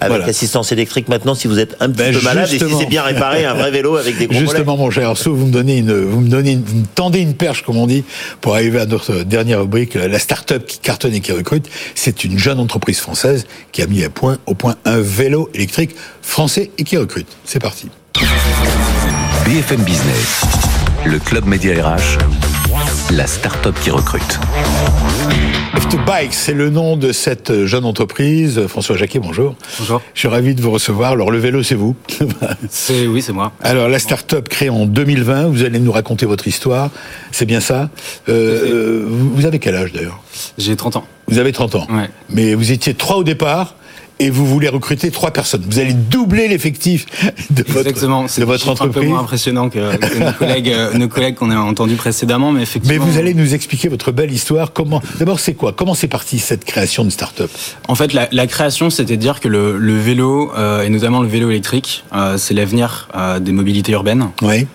Avec 0.00 0.16
Voilà. 0.18 0.24
assistance 0.30 0.72
électrique 0.72 1.08
maintenant 1.08 1.34
si 1.34 1.48
vous 1.48 1.58
êtes 1.58 1.76
un 1.80 1.88
petit 1.88 1.98
Ben, 1.98 2.14
peu 2.14 2.20
malade 2.22 2.48
et 2.52 2.58
si 2.58 2.74
c'est 2.78 2.86
bien 2.86 3.02
réparé, 3.02 3.44
un 3.44 3.54
vrai 3.54 3.70
vélo 3.70 3.96
avec 3.96 4.18
des 4.18 4.26
gros. 4.26 4.38
Justement, 4.38 4.76
mon 4.76 4.90
cher 4.90 5.08
Arsaud, 5.10 5.34
vous 5.34 5.46
me 5.46 5.52
donnez 5.52 5.78
une, 5.78 5.92
vous 5.92 6.20
me 6.20 6.28
donnez 6.28 6.52
une, 6.52 6.62
vous 6.62 6.76
me 6.78 6.86
tendez 6.94 7.20
une 7.20 7.34
perche, 7.34 7.62
comme 7.62 7.76
on 7.76 7.86
dit, 7.86 8.04
pour 8.40 8.54
arriver 8.54 8.80
à 8.80 8.86
notre 8.86 9.22
dernière 9.22 9.60
rubrique, 9.60 9.94
la 9.94 10.08
la 10.16 10.18
start-up 10.18 10.66
qui 10.66 10.78
cartonne 10.78 11.12
et 11.14 11.20
qui 11.20 11.32
recrute. 11.32 11.68
C'est 11.94 12.24
une 12.24 12.38
jeune 12.38 12.58
entreprise 12.58 13.00
française 13.00 13.46
qui 13.72 13.82
a 13.82 13.86
mis 13.86 14.02
à 14.02 14.08
point, 14.10 14.38
au 14.46 14.54
point 14.54 14.76
un 14.86 14.98
vélo 15.00 15.50
électrique 15.54 15.94
français 16.22 16.70
et 16.78 16.84
qui 16.84 16.96
recrute. 16.96 17.28
C'est 17.44 17.60
parti. 17.60 17.88
BFM 19.44 19.82
Business, 19.82 20.42
le 21.04 21.18
club 21.18 21.44
Média 21.46 21.74
RH, 21.94 22.18
la 23.12 23.26
start-up 23.26 23.74
qui 23.80 23.90
recrute. 23.90 24.40
Lift 25.74 25.96
Bike, 26.06 26.34
c'est 26.34 26.52
le 26.54 26.70
nom 26.70 26.96
de 26.96 27.12
cette 27.12 27.64
jeune 27.64 27.84
entreprise. 27.84 28.66
François 28.66 28.96
Jacquet, 28.96 29.18
bonjour. 29.18 29.54
Bonjour. 29.78 30.02
Je 30.14 30.20
suis 30.20 30.28
ravi 30.28 30.54
de 30.54 30.60
vous 30.60 30.70
recevoir. 30.70 31.12
Alors, 31.12 31.30
le 31.30 31.38
vélo, 31.38 31.62
c'est 31.62 31.74
vous? 31.74 31.94
C'est 32.68 33.06
oui, 33.06 33.22
c'est 33.22 33.32
moi. 33.32 33.52
Alors, 33.62 33.88
la 33.88 33.98
start-up 33.98 34.48
créée 34.48 34.70
en 34.70 34.86
2020, 34.86 35.46
vous 35.46 35.62
allez 35.62 35.78
nous 35.78 35.92
raconter 35.92 36.26
votre 36.26 36.48
histoire. 36.48 36.90
C'est 37.30 37.46
bien 37.46 37.60
ça? 37.60 37.90
Euh, 38.28 39.04
vous 39.06 39.34
vous 39.34 39.46
avez 39.46 39.58
quel 39.58 39.76
âge 39.76 39.92
d'ailleurs? 39.92 40.20
J'ai 40.58 40.74
30 40.74 40.96
ans. 40.96 41.04
Vous 41.28 41.38
avez 41.38 41.52
30 41.52 41.74
ans. 41.76 41.86
Ouais. 41.90 42.08
Mais 42.30 42.54
vous 42.54 42.72
étiez 42.72 42.94
trois 42.94 43.16
au 43.16 43.24
départ 43.24 43.76
et 44.18 44.30
vous 44.30 44.46
voulez 44.46 44.68
recruter 44.68 45.10
trois 45.10 45.30
personnes. 45.30 45.62
Vous 45.68 45.78
allez 45.78 45.92
doubler 45.92 46.48
l'effectif 46.48 47.06
de 47.50 47.62
votre, 47.68 47.88
Exactement. 47.88 48.28
C'est 48.28 48.40
de 48.40 48.46
votre 48.46 48.60
chiffres 48.60 48.72
un 48.72 48.76
peu 48.76 48.84
entreprise. 48.88 49.10
moins 49.10 49.20
impressionnant 49.20 49.68
que, 49.68 49.96
que 49.96 50.18
nos 50.18 50.32
collègues, 50.38 50.70
euh, 50.70 50.94
nos 50.94 51.08
collègues 51.08 51.34
qu'on 51.34 51.50
a 51.50 51.56
entendus 51.58 51.96
précédemment, 51.96 52.50
mais 52.52 52.58
Mais 52.58 52.62
effectivement. 52.62 53.04
vous 53.04 53.18
allez 53.18 53.34
nous 53.34 53.54
expliquer 53.54 53.88
votre 53.88 54.12
belle 54.12 54.32
histoire. 54.32 54.72
Comment 54.72 55.02
D'abord, 55.18 55.40
c'est 55.40 55.54
quoi? 55.54 55.72
Comment 55.72 55.94
c'est 55.94 56.08
parti 56.08 56.38
cette 56.38 56.64
création 56.64 57.04
de 57.04 57.10
start-up? 57.10 57.50
En 57.88 57.94
fait, 57.94 58.12
la, 58.12 58.28
la 58.32 58.46
création, 58.46 58.90
c'était 58.90 59.16
de 59.16 59.20
dire 59.20 59.40
que 59.40 59.48
le, 59.48 59.76
le 59.78 59.98
vélo, 59.98 60.52
euh, 60.56 60.82
et 60.82 60.88
notamment 60.88 61.20
le 61.20 61.28
vélo 61.28 61.50
électrique, 61.50 62.04
euh, 62.14 62.38
c'est 62.38 62.54
l'avenir 62.54 63.08
euh, 63.14 63.38
des 63.38 63.52
mobilités 63.52 63.92
urbaines. 63.92 64.30
Oui. 64.42 64.66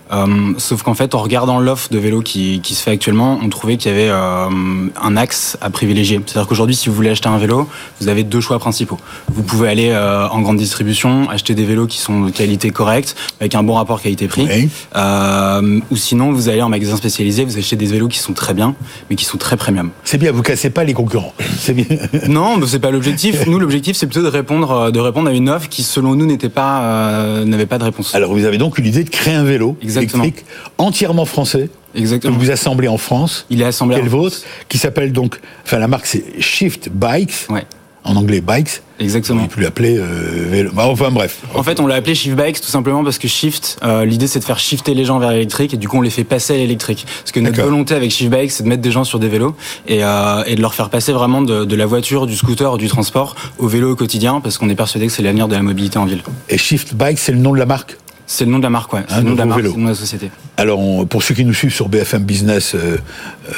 Sauf 0.58 0.84
qu'en 0.84 0.94
fait, 0.94 1.16
en 1.16 1.20
regardant 1.20 1.60
l'offre 1.60 1.90
de 1.92 1.98
vélo 1.98 2.22
qui, 2.22 2.60
qui 2.62 2.76
se 2.76 2.84
fait 2.84 2.92
actuellement, 2.92 3.40
on 3.42 3.50
trouvait 3.50 3.78
qu'il 3.78 3.92
y 3.92 3.96
avait 3.96 4.10
un 4.10 5.18
axe 5.18 5.58
à 5.62 5.70
privilégier. 5.70 6.22
C'est-à-dire 6.26 6.48
qu'aujourd'hui, 6.48 6.76
si 6.76 6.90
vous 6.90 6.96
voulez 6.96 7.10
acheter 7.10 7.30
un 7.30 7.38
vélo, 7.38 7.68
vous 8.00 8.08
avez 8.08 8.24
deux 8.24 8.42
choix 8.42 8.60
principaux. 8.60 8.98
Vous 9.34 9.44
pouvez 9.44 9.70
aller 9.70 9.90
euh, 9.90 10.28
en 10.28 10.42
grande 10.42 10.58
distribution, 10.58 11.30
acheter 11.30 11.56
des 11.56 11.64
vélos 11.64 11.88
qui 11.88 11.98
sont 11.98 12.26
de 12.26 12.32
qualité 12.32 12.70
correcte, 12.72 13.16
avec 13.40 13.56
un 13.56 13.64
bon 13.64 13.76
rapport 13.76 14.02
qualité-prix. 14.02 14.48
Oui. 14.50 14.70
Euh, 14.96 15.80
ou 15.90 15.96
sinon, 15.96 16.32
vous 16.32 16.50
allez 16.50 16.62
en 16.62 16.70
magasin 16.70 16.98
spécialisé, 16.98 17.46
vous 17.46 17.58
achetez 17.58 17.76
des 17.76 17.86
vélos 17.86 18.10
qui 18.10 18.20
sont 18.20 18.34
très 18.34 18.54
bien, 18.54 18.76
mais 19.10 19.16
qui 19.16 19.26
sont 19.26 19.38
très 19.38 19.58
premium. 19.58 19.92
C'est 20.04 20.18
bien. 20.18 20.32
Vous 20.32 20.42
cassez 20.42 20.70
pas 20.70 20.84
les 20.84 20.94
concurrents. 20.94 21.34
C'est 21.58 21.74
bien. 21.74 21.86
Non, 22.28 22.58
mais 22.58 22.66
c'est 22.68 22.80
pas 22.80 22.92
l'objectif. 22.92 23.46
Nous, 23.48 23.60
l'objectif, 23.60 23.96
c'est 23.96 24.08
plutôt 24.08 24.24
de 24.24 24.28
répondre, 24.28 24.72
euh, 24.72 24.92
de 24.92 25.00
répondre 25.00 25.30
à 25.30 25.34
une 25.34 25.50
offre 25.50 25.70
qui, 25.70 25.84
selon 25.84 26.16
nous, 26.16 26.26
n'était 26.26 26.50
pas, 26.50 26.82
euh, 26.82 27.46
n'avait 27.46 27.66
pas 27.66 27.78
de 27.78 27.84
réponse. 27.84 28.16
Alors, 28.16 28.34
vous 28.34 28.46
avez 28.46 28.58
donc 28.58 28.78
eu 28.78 28.82
l'idée 28.82 29.04
de 29.04 29.10
créer 29.10 29.36
un 29.36 29.44
vélo 29.44 29.78
Exactement. 29.82 30.24
électrique 30.24 30.46
entièrement 30.78 31.26
français 31.26 31.70
que 31.94 32.00
Exactement. 32.00 32.38
vous 32.38 32.52
assemblez 32.52 32.88
en 32.88 32.98
France. 32.98 33.46
Il 33.50 33.62
est 33.62 33.66
assemblé. 33.66 33.98
Quel 33.98 34.10
vôtre? 34.10 34.38
Qui 34.70 34.78
s'appelle 34.78 35.12
donc, 35.12 35.40
enfin, 35.66 35.78
la 35.78 35.88
marque 35.88 36.06
c'est 36.06 36.24
Shift 36.40 36.90
Bikes. 36.90 37.48
Ouais, 37.50 37.66
En 38.04 38.16
anglais, 38.16 38.42
Bikes. 38.42 38.82
On 39.00 39.04
exactement. 39.04 39.44
ne 39.44 39.48
plus 39.48 39.62
l'appeler 39.62 39.98
euh, 39.98 40.48
vélo. 40.50 40.72
Bah, 40.74 40.86
enfin, 40.88 41.12
bref. 41.12 41.40
En 41.54 41.62
fait, 41.62 41.80
on 41.80 41.88
l'a 41.88 41.96
appelé 41.96 42.16
Shift 42.16 42.36
Bikes 42.36 42.60
tout 42.60 42.68
simplement 42.68 43.04
parce 43.04 43.20
que 43.20 43.28
Shift, 43.28 43.78
euh, 43.84 44.06
l'idée 44.06 44.28
c'est 44.28 44.40
de 44.40 44.44
faire 44.44 44.60
shifter 44.60 44.94
les 44.94 45.06
gens 45.06 45.20
vers 45.20 45.32
l'électrique 45.32 45.74
et 45.74 45.78
du 45.78 45.88
coup 45.88 45.98
on 45.98 46.02
les 46.02 46.10
fait 46.10 46.24
passer 46.24 46.56
à 46.56 46.58
l'électrique. 46.58 47.06
Parce 47.20 47.32
que 47.32 47.40
notre 47.40 47.62
volonté 47.62 47.94
avec 47.94 48.12
Shift 48.12 48.32
Bikes, 48.32 48.52
c'est 48.52 48.64
de 48.64 48.70
mettre 48.70 48.82
des 48.82 48.92
gens 48.92 49.04
sur 49.04 49.20
des 49.20 49.28
vélos 49.28 49.56
et, 49.88 50.04
euh, 50.04 50.44
et 50.48 50.56
de 50.56 50.62
leur 50.62 50.74
faire 50.74 50.90
passer 50.90 51.12
vraiment 51.12 51.42
de, 51.42 51.64
de 51.64 51.76
la 51.76 51.86
voiture, 51.86 52.26
du 52.26 52.36
scooter, 52.36 52.78
du 52.78 52.88
transport 52.88 53.36
au 53.60 53.68
vélo 53.68 53.92
au 53.92 53.96
quotidien 53.96 54.40
parce 54.40 54.58
qu'on 54.58 54.70
est 54.70 54.76
persuadé 54.76 55.08
que 55.08 55.14
c'est 55.14 55.24
l'avenir 55.24 55.48
de 55.48 55.56
la 55.56 55.62
mobilité 55.62 55.98
en 56.00 56.06
ville. 56.06 56.24
Et 56.50 56.58
Shift 56.58 56.96
Bikes, 56.96 57.20
c'est 57.20 57.32
le 57.32 57.40
nom 57.40 57.54
de 57.54 57.60
la 57.60 57.66
marque? 57.66 57.98
C'est 58.34 58.46
le 58.46 58.52
nom 58.52 58.60
de 58.60 58.64
la 58.64 58.70
marque, 58.70 58.94
ouais. 58.94 59.02
C'est 59.10 59.18
le 59.18 59.24
nom 59.24 59.34
de 59.34 59.38
la 59.40 59.46
marque, 59.46 59.60
vélo. 59.60 59.72
c'est 59.72 59.76
le 59.76 59.82
nom 59.82 59.90
de 59.90 59.94
la 59.94 60.00
société. 60.00 60.32
Alors, 60.56 60.80
on- 60.80 61.06
pour 61.06 61.22
ceux 61.22 61.36
qui 61.36 61.44
nous 61.44 61.54
suivent 61.54 61.74
sur 61.74 61.90
BFM 61.90 62.24
Business 62.24 62.76
euh, 62.76 62.98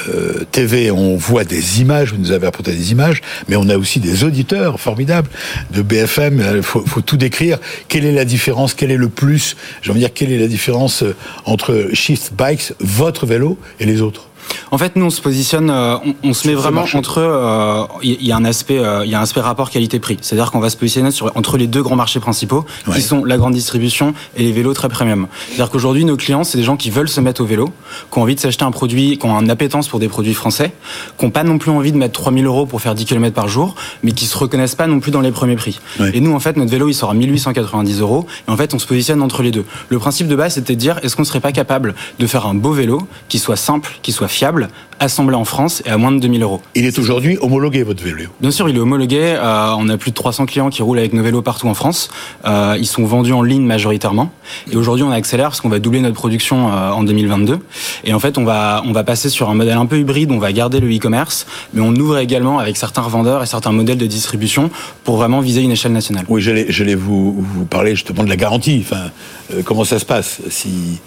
euh, 0.09 0.43
TV, 0.51 0.89
on 0.89 1.15
voit 1.15 1.43
des 1.43 1.79
images, 1.81 2.11
vous 2.11 2.17
nous 2.17 2.31
avez 2.31 2.47
apporté 2.47 2.71
des 2.71 2.91
images, 2.91 3.21
mais 3.47 3.55
on 3.55 3.69
a 3.69 3.77
aussi 3.77 3.99
des 3.99 4.23
auditeurs 4.23 4.79
formidables 4.79 5.29
de 5.71 5.83
BFM. 5.83 6.43
Il 6.55 6.63
faut, 6.63 6.83
faut 6.87 7.01
tout 7.01 7.17
décrire. 7.17 7.59
Quelle 7.87 8.03
est 8.03 8.11
la 8.13 8.25
différence? 8.25 8.73
Quel 8.73 8.89
est 8.89 8.97
le 8.97 9.09
plus? 9.09 9.55
J'ai 9.83 9.91
envie 9.91 9.99
de 9.99 10.05
dire, 10.07 10.13
quelle 10.13 10.31
est 10.31 10.39
la 10.39 10.47
différence 10.47 11.03
euh, 11.03 11.15
entre 11.45 11.89
Shift 11.93 12.33
Bikes, 12.33 12.73
votre 12.79 13.27
vélo, 13.27 13.59
et 13.79 13.85
les 13.85 14.01
autres? 14.01 14.27
En 14.71 14.77
fait, 14.77 14.95
nous, 14.95 15.05
on 15.05 15.09
se 15.09 15.21
positionne, 15.21 15.69
euh, 15.69 15.95
on, 16.05 16.29
on 16.29 16.33
se 16.33 16.47
met 16.47 16.53
vraiment 16.55 16.85
entre. 16.93 17.19
euh, 17.19 17.83
Il 18.01 18.11
y, 18.21 18.27
y 18.27 18.31
a 18.31 18.35
un 18.37 18.45
aspect, 18.45 18.79
euh, 18.79 19.05
il 19.05 19.11
y 19.11 19.15
a 19.15 19.19
un 19.19 19.23
aspect 19.23 19.39
rapport 19.41 19.69
qualité-prix. 19.69 20.17
C'est-à-dire 20.21 20.51
qu'on 20.51 20.59
va 20.59 20.69
se 20.69 20.77
positionner 20.77 21.11
sur, 21.11 21.31
entre 21.35 21.57
les 21.57 21.67
deux 21.67 21.83
grands 21.83 21.95
marchés 21.95 22.19
principaux, 22.19 22.65
Ouais. 22.87 22.95
qui 22.95 23.01
sont 23.01 23.23
la 23.23 23.37
grande 23.37 23.53
distribution 23.53 24.13
et 24.35 24.43
les 24.43 24.51
vélos 24.51 24.73
très 24.73 24.89
premium. 24.89 25.27
C'est-à-dire 25.47 25.69
qu'aujourd'hui, 25.69 26.05
nos 26.05 26.17
clients, 26.17 26.43
c'est 26.43 26.57
des 26.57 26.63
gens 26.63 26.75
qui 26.77 26.89
veulent 26.89 27.09
se 27.09 27.21
mettre 27.21 27.41
au 27.41 27.45
vélo, 27.45 27.69
qui 28.11 28.17
ont 28.17 28.21
envie 28.23 28.35
de 28.35 28.39
s'acheter 28.39 28.65
un 28.65 28.71
produit, 28.71 29.17
qui 29.17 29.25
ont 29.25 29.37
un 29.37 29.47
appétence 29.49 29.87
pour 29.87 29.99
des 29.99 30.07
produits 30.07 30.33
français, 30.33 30.73
qui 31.17 31.25
n'ont 31.25 31.31
pas 31.31 31.43
non 31.43 31.57
plus 31.57 31.71
envie 31.71 31.91
de 31.91 31.97
mettre 31.97 32.13
3000 32.19 32.45
euros 32.45 32.65
pour 32.65 32.81
faire 32.81 32.95
10 32.95 33.05
km 33.05 33.33
par 33.35 33.47
jour, 33.47 33.75
mais 34.03 34.11
qui 34.11 34.25
se 34.25 34.37
reconnaissent 34.37 34.75
pas 34.75 34.87
non 34.87 34.99
plus 34.99 35.11
dans 35.11 35.21
les 35.21 35.31
premiers 35.31 35.55
prix. 35.55 35.79
Ouais. 35.99 36.11
Et 36.13 36.19
nous, 36.19 36.33
en 36.33 36.39
fait, 36.39 36.57
notre 36.57 36.71
vélo, 36.71 36.87
il 36.89 36.93
sort 36.93 37.11
à 37.11 37.13
1890 37.13 38.01
euros. 38.01 38.25
Et 38.47 38.51
en 38.51 38.57
fait, 38.57 38.73
on 38.73 38.79
se 38.79 38.87
positionne 38.87 39.21
entre 39.21 39.43
les 39.43 39.51
deux. 39.51 39.65
Le 39.89 39.99
principe 39.99 40.27
de 40.27 40.35
base, 40.35 40.55
c'était 40.55 40.73
de 40.75 40.79
dire, 40.79 40.99
est-ce 41.03 41.15
qu'on 41.15 41.23
serait 41.23 41.39
pas 41.39 41.51
capable 41.51 41.93
de 42.19 42.27
faire 42.27 42.45
un 42.47 42.55
beau 42.55 42.71
vélo 42.73 43.07
qui 43.29 43.39
soit 43.39 43.55
simple, 43.55 43.91
qui 44.01 44.11
soit 44.11 44.27
fiable, 44.33 44.67
assemblé 45.03 45.35
en 45.35 45.45
France 45.45 45.83
et 45.85 45.89
à 45.89 45.97
moins 45.97 46.11
de 46.11 46.19
2000 46.19 46.41
euros 46.43 46.61
Il 46.75 46.85
est 46.85 46.97
aujourd'hui 46.97 47.37
homologué, 47.41 47.83
votre 47.83 48.03
vélo. 48.03 48.29
Bien 48.41 48.51
sûr, 48.51 48.69
il 48.69 48.75
est 48.77 48.79
homologué. 48.79 49.19
euh, 49.21 49.73
on 49.77 49.89
a 49.89 49.97
plus 49.97 50.11
de 50.11 50.15
300 50.15 50.45
clients 50.45 50.69
qui 50.69 50.81
roulent 50.81 50.99
avec 50.99 51.13
nos 51.13 51.21
vélos 51.23 51.41
partout 51.41 51.67
en 51.67 51.73
France. 51.73 52.09
Euh, 52.45 52.75
ils 52.79 52.87
sont 52.87 53.03
vendus 53.05 53.33
en 53.33 53.41
ligne 53.43 53.63
majoritairement. 53.65 54.31
Et 54.71 54.75
aujourd'hui, 54.75 55.03
on 55.03 55.11
accélère 55.11 55.49
parce 55.49 55.61
qu'on 55.61 55.69
va 55.69 55.79
doubler 55.79 55.99
notre 56.01 56.15
production 56.15 56.69
euh, 56.71 56.91
en 56.91 57.03
2022. 57.03 57.59
Et 58.05 58.13
en 58.13 58.19
fait, 58.19 58.37
on 58.37 58.43
va 58.45 58.81
on 58.85 58.91
va 58.93 59.03
passer 59.03 59.29
sur 59.29 59.49
un 59.49 59.53
modèle 59.55 59.77
un 59.77 59.85
peu 59.85 59.99
hybride. 59.99 60.31
On 60.31 60.39
va 60.39 60.51
garder 60.53 60.79
le 60.79 60.87
e-commerce, 60.95 61.45
mais 61.73 61.81
on 61.81 61.93
ouvre 61.95 62.17
également 62.17 62.59
avec 62.59 62.77
certains 62.77 63.01
revendeurs 63.01 63.43
et 63.43 63.45
certains 63.45 63.71
modèles 63.71 63.97
de 63.97 64.05
distribution 64.05 64.69
pour 65.03 65.17
vraiment 65.17 65.41
viser 65.41 65.61
une 65.61 65.71
échelle 65.71 65.91
nationale. 65.93 66.25
Oui, 66.29 66.41
j'allais, 66.41 66.65
j'allais 66.69 66.95
vous, 66.95 67.35
vous 67.39 67.65
parler 67.65 67.95
justement 67.95 68.23
de 68.23 68.29
la 68.29 68.35
garantie. 68.37 68.83
Enfin, 68.85 69.11
euh, 69.53 69.61
comment 69.63 69.83
ça 69.83 69.99
se 69.99 70.05
passe 70.05 70.39
Si 70.49 70.99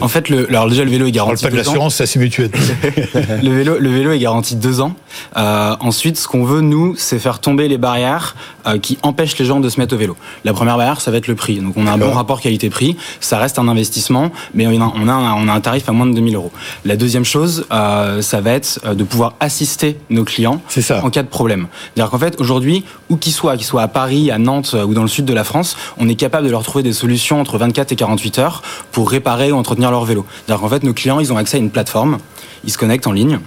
En 0.00 0.08
fait, 0.08 0.28
le, 0.28 0.48
alors 0.48 0.68
déjà 0.68 0.84
le 0.84 0.90
vélo 0.90 1.06
est 1.06 1.10
on 1.10 1.12
parle 1.12 1.26
garanti. 1.26 1.44
pas 1.44 1.50
de 1.50 1.56
l'assurance, 1.56 1.94
ça 1.94 2.06
c'est 2.06 2.18
mutuel. 2.18 2.50
le 3.42 3.50
vélo, 3.50 3.78
le 3.78 3.90
vélo 3.90 4.12
est 4.12 4.18
garanti 4.18 4.56
deux 4.56 4.80
ans. 4.80 4.94
Euh, 5.36 5.76
ensuite, 5.80 6.16
ce 6.16 6.28
qu'on 6.28 6.44
veut 6.44 6.60
nous, 6.60 6.94
c'est 6.96 7.18
faire 7.18 7.40
tomber 7.40 7.68
les 7.68 7.78
barrières 7.78 8.36
euh, 8.66 8.78
qui 8.78 8.98
empêchent 9.02 9.38
les 9.38 9.44
gens 9.44 9.60
de 9.60 9.68
se 9.68 9.80
mettre 9.80 9.94
au 9.94 9.98
vélo. 9.98 10.16
La 10.44 10.52
première 10.52 10.76
barrière, 10.76 11.00
ça 11.00 11.10
va 11.10 11.18
être 11.18 11.28
le 11.28 11.34
prix. 11.34 11.58
Donc, 11.60 11.74
on 11.76 11.86
a 11.86 11.92
un 11.92 11.98
bon 11.98 12.12
rapport 12.12 12.40
qualité-prix. 12.40 12.96
Ça 13.20 13.38
reste 13.38 13.58
un 13.58 13.68
investissement, 13.68 14.30
mais 14.54 14.66
on 14.66 14.80
a, 14.80 14.92
on 14.94 15.08
a, 15.08 15.12
un, 15.12 15.34
on 15.34 15.48
a 15.48 15.52
un 15.52 15.60
tarif 15.60 15.88
à 15.88 15.92
moins 15.92 16.06
de 16.06 16.14
2000 16.14 16.34
euros. 16.34 16.52
La 16.84 16.96
deuxième 16.96 17.24
chose, 17.24 17.66
euh, 17.72 18.22
ça 18.22 18.40
va 18.40 18.52
être 18.52 18.80
euh, 18.84 18.94
de 18.94 19.04
pouvoir 19.04 19.34
assister 19.40 19.98
nos 20.08 20.24
clients 20.24 20.60
ça. 20.68 21.04
en 21.04 21.10
cas 21.10 21.22
de 21.22 21.28
problème. 21.28 21.68
C'est-à-dire 21.94 22.10
qu'en 22.10 22.18
fait, 22.18 22.40
aujourd'hui, 22.40 22.84
où 23.08 23.16
qu'ils 23.16 23.32
soient, 23.32 23.56
qu'ils 23.56 23.66
soient 23.66 23.82
à 23.82 23.88
Paris, 23.88 24.30
à 24.30 24.38
Nantes 24.38 24.72
euh, 24.74 24.84
ou 24.84 24.94
dans 24.94 25.02
le 25.02 25.08
sud 25.08 25.24
de 25.24 25.34
la 25.34 25.44
France, 25.44 25.76
on 25.98 26.08
est 26.08 26.14
capable 26.14 26.46
de 26.46 26.50
leur 26.50 26.62
trouver 26.62 26.82
des 26.82 26.92
solutions 26.92 27.40
entre 27.40 27.58
24 27.58 27.92
et 27.92 27.96
48 27.96 28.38
heures 28.38 28.62
pour 28.92 29.10
réparer 29.10 29.52
ou 29.52 29.56
entretenir 29.56 29.90
leur 29.90 30.04
vélo. 30.04 30.24
C'est-à-dire 30.46 30.62
qu'en 30.62 30.68
fait, 30.68 30.82
nos 30.82 30.92
clients, 30.94 31.20
ils 31.20 31.32
ont 31.32 31.36
accès 31.36 31.56
à 31.56 31.60
une 31.60 31.70
plateforme, 31.70 32.18
ils 32.70 32.72
se 32.72 32.78
connectent 32.78 33.08
en 33.08 33.12
ligne. 33.12 33.40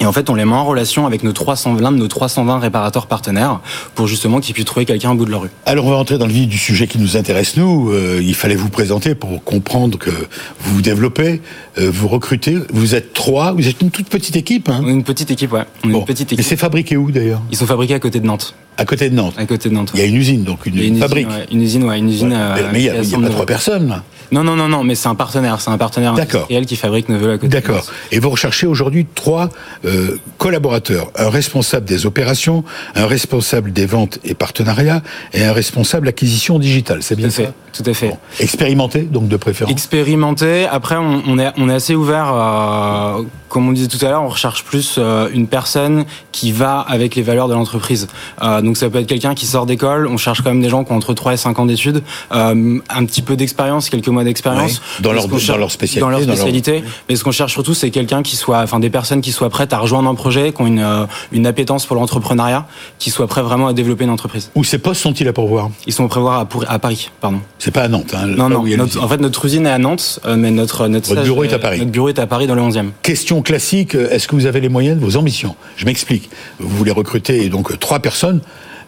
Et 0.00 0.06
en 0.06 0.12
fait, 0.12 0.28
on 0.28 0.34
les 0.34 0.44
met 0.44 0.52
en 0.52 0.64
relation 0.64 1.06
avec 1.06 1.22
nos 1.22 1.32
300, 1.32 1.74
l'un 1.74 1.92
de 1.92 1.98
nos 1.98 2.08
320 2.08 2.58
réparateurs 2.58 3.06
partenaires 3.06 3.60
pour 3.94 4.08
justement 4.08 4.40
qu'ils 4.40 4.54
puissent 4.54 4.64
trouver 4.64 4.86
quelqu'un 4.86 5.12
au 5.12 5.14
bout 5.14 5.24
de 5.24 5.30
la 5.30 5.36
rue. 5.36 5.50
Alors 5.66 5.86
on 5.86 5.90
va 5.90 5.96
entrer 5.96 6.18
dans 6.18 6.26
le 6.26 6.32
vif 6.32 6.48
du 6.48 6.58
sujet 6.58 6.88
qui 6.88 6.98
nous 6.98 7.16
intéresse 7.16 7.56
nous. 7.56 7.90
Euh, 7.92 8.20
il 8.20 8.34
fallait 8.34 8.56
vous 8.56 8.70
présenter 8.70 9.14
pour 9.14 9.44
comprendre 9.44 9.96
que 9.96 10.10
vous 10.10 10.74
vous 10.74 10.82
développez, 10.82 11.42
vous 11.76 12.08
recrutez. 12.08 12.56
Vous 12.72 12.94
êtes 12.94 13.12
trois, 13.12 13.52
vous 13.52 13.66
êtes 13.68 13.80
une 13.80 13.90
toute 13.90 14.08
petite 14.08 14.36
équipe. 14.36 14.68
Hein 14.68 14.80
On 14.84 14.88
est 14.88 14.92
une 14.92 15.04
petite 15.04 15.30
équipe, 15.30 15.52
ouais. 15.52 15.62
On 15.84 15.88
est 15.88 15.92
Bon. 15.92 15.98
une 16.00 16.04
petite 16.04 16.30
Et 16.32 16.34
équipe. 16.34 16.46
c'est 16.46 16.56
fabriqué 16.56 16.96
où 16.96 17.10
d'ailleurs? 17.10 17.42
Ils 17.50 17.56
sont 17.56 17.66
fabriqués 17.66 17.94
à 17.94 17.98
côté 18.00 18.20
de 18.20 18.26
Nantes. 18.26 18.54
À 18.76 18.84
côté 18.84 19.08
de 19.08 19.14
Nantes. 19.14 19.34
À 19.36 19.46
côté 19.46 19.68
de 19.68 19.74
Nantes. 19.74 19.92
Il 19.94 20.00
y 20.00 20.02
a 20.02 20.06
une 20.06 20.16
usine, 20.16 20.42
donc 20.44 20.66
une, 20.66 20.74
Il 20.74 20.80
y 20.80 20.84
a 20.84 20.88
une 20.88 20.98
fabrique. 20.98 21.26
Usine, 21.28 21.38
ouais, 21.38 21.46
une 21.52 21.62
usine, 21.62 21.84
ouais, 21.84 21.98
une 21.98 22.08
usine. 22.10 22.28
Ouais. 22.32 22.36
euh, 22.38 22.68
mais 22.72 22.80
il 22.80 22.82
n'y 22.84 22.88
a, 22.90 23.02
y 23.02 23.14
a 23.14 23.18
pas 23.18 23.28
trois 23.28 23.46
personnes 23.46 23.88
là. 23.88 24.02
Non, 24.32 24.42
non, 24.42 24.56
non, 24.56 24.68
non, 24.68 24.82
mais 24.82 24.94
c'est 24.96 25.06
un 25.08 25.14
partenaire. 25.14 25.60
C'est 25.60 25.70
un 25.70 25.78
partenaire 25.78 26.14
D'accord. 26.14 26.40
industriel 26.40 26.66
qui 26.66 26.74
fabrique 26.76 27.08
vélos 27.08 27.30
à 27.30 27.38
côté. 27.38 27.48
D'accord. 27.48 27.84
Et 28.10 28.18
vous 28.18 28.30
recherchez 28.30 28.66
aujourd'hui 28.66 29.06
trois 29.14 29.48
euh, 29.84 30.16
collaborateurs. 30.38 31.10
Un 31.16 31.28
responsable 31.28 31.86
des 31.86 32.06
opérations, 32.06 32.64
un 32.96 33.06
responsable 33.06 33.72
des 33.72 33.86
ventes 33.86 34.18
et 34.24 34.34
partenariats 34.34 35.02
et 35.34 35.44
un 35.44 35.52
responsable 35.52 36.08
acquisition 36.08 36.58
digitale. 36.58 37.02
C'est 37.02 37.16
bien 37.16 37.28
à 37.28 37.30
fait. 37.30 37.52
Tout 37.76 37.82
à 37.86 37.94
fait. 37.94 38.08
Bon. 38.08 38.18
Expérimenté, 38.40 39.02
donc 39.02 39.28
de 39.28 39.36
préférence. 39.36 39.72
Expérimenté. 39.72 40.66
Après, 40.66 40.96
on, 40.96 41.22
on 41.26 41.38
est, 41.38 41.50
on 41.58 41.68
est 41.68 41.74
assez 41.74 41.94
ouvert. 41.94 42.32
euh, 42.34 43.22
comme 43.48 43.68
on 43.68 43.72
disait 43.72 43.86
tout 43.86 44.04
à 44.04 44.08
l'heure, 44.08 44.22
on 44.22 44.28
recherche 44.28 44.64
plus 44.64 44.96
euh, 44.98 45.28
une 45.32 45.46
personne 45.46 46.06
qui 46.32 46.50
va 46.50 46.80
avec 46.80 47.14
les 47.14 47.22
valeurs 47.22 47.46
de 47.46 47.54
l'entreprise. 47.54 48.08
Euh, 48.42 48.60
donc 48.60 48.76
ça 48.76 48.90
peut 48.90 48.98
être 48.98 49.06
quelqu'un 49.06 49.34
qui 49.36 49.46
sort 49.46 49.64
d'école, 49.64 50.08
on 50.08 50.16
cherche 50.16 50.42
quand 50.42 50.50
même 50.50 50.60
des 50.60 50.68
gens 50.68 50.82
qui 50.82 50.90
ont 50.90 50.96
entre 50.96 51.14
3 51.14 51.34
et 51.34 51.36
5 51.36 51.56
ans 51.60 51.66
d'études, 51.66 52.02
euh, 52.32 52.80
un 52.90 53.04
petit 53.04 53.22
peu 53.22 53.36
d'expérience, 53.36 53.88
quelques 53.90 54.08
mois 54.08 54.24
d'expérience. 54.24 54.82
Dans, 54.98 55.12
leur, 55.12 55.28
dans 55.28 55.56
leur 55.56 55.70
spécialité. 55.70 56.00
Dans 56.00 56.08
leur 56.10 56.20
dans 56.22 56.26
leur- 56.26 56.34
spécialité. 56.36 56.82
Mais 57.08 57.14
ce 57.14 57.22
qu'on 57.22 57.30
cherche 57.30 57.52
surtout, 57.52 57.74
c'est 57.74 57.90
quelqu'un 57.90 58.22
qui 58.24 58.34
soit, 58.34 58.58
enfin 58.60 58.80
des 58.80 58.90
personnes 58.90 59.20
qui 59.20 59.30
soient 59.30 59.50
prêtes 59.50 59.72
à 59.72 59.78
rejoindre 59.78 60.10
un 60.10 60.16
projet, 60.16 60.52
qui 60.52 60.60
ont 60.60 60.66
une, 60.66 60.80
euh, 60.80 61.06
une 61.30 61.46
appétence 61.46 61.86
pour 61.86 61.94
l'entrepreneuriat, 61.94 62.66
qui 62.98 63.10
soient 63.10 63.28
prêts 63.28 63.42
vraiment 63.42 63.68
à 63.68 63.72
développer 63.72 64.02
une 64.02 64.10
entreprise. 64.10 64.50
Où 64.56 64.64
ces 64.64 64.78
postes 64.78 65.00
sont-ils 65.02 65.28
à 65.28 65.32
pourvoir? 65.32 65.70
Ils 65.86 65.92
sont 65.92 66.12
à, 66.12 66.18
voir 66.18 66.40
à, 66.40 66.44
pour- 66.44 66.64
à 66.68 66.80
Paris, 66.80 67.08
pardon. 67.20 67.38
C'est 67.64 67.70
pas 67.70 67.80
à 67.84 67.88
Nantes. 67.88 68.12
Hein, 68.14 68.26
Non, 68.26 68.50
non. 68.50 68.62
notre- 68.76 69.02
en 69.02 69.08
fait, 69.08 69.16
notre 69.22 69.42
usine 69.46 69.64
est 69.66 69.70
à 69.70 69.78
Nantes, 69.78 70.20
euh, 70.26 70.36
mais 70.36 70.50
notre 70.50 70.86
notre 70.86 71.08
Votre 71.08 71.22
bureau 71.22 71.44
est 71.44 71.52
à 71.54 71.58
Paris. 71.58 71.78
Notre 71.78 71.92
bureau 71.92 72.10
est 72.10 72.18
à 72.18 72.26
Paris 72.26 72.46
dans 72.46 72.54
le 72.54 72.60
11e. 72.60 72.92
Question 73.00 73.40
classique, 73.40 73.94
euh, 73.94 74.10
est-ce 74.10 74.28
que 74.28 74.34
vous 74.34 74.44
avez 74.44 74.60
les 74.60 74.68
moyens 74.68 75.00
de 75.00 75.02
vos 75.02 75.16
ambitions? 75.16 75.56
Je 75.78 75.86
m'explique. 75.86 76.28
Vous 76.60 76.76
voulez 76.76 76.90
recruter 76.90 77.48
donc 77.48 77.72
euh, 77.72 77.76
trois 77.78 78.00
personnes. 78.00 78.42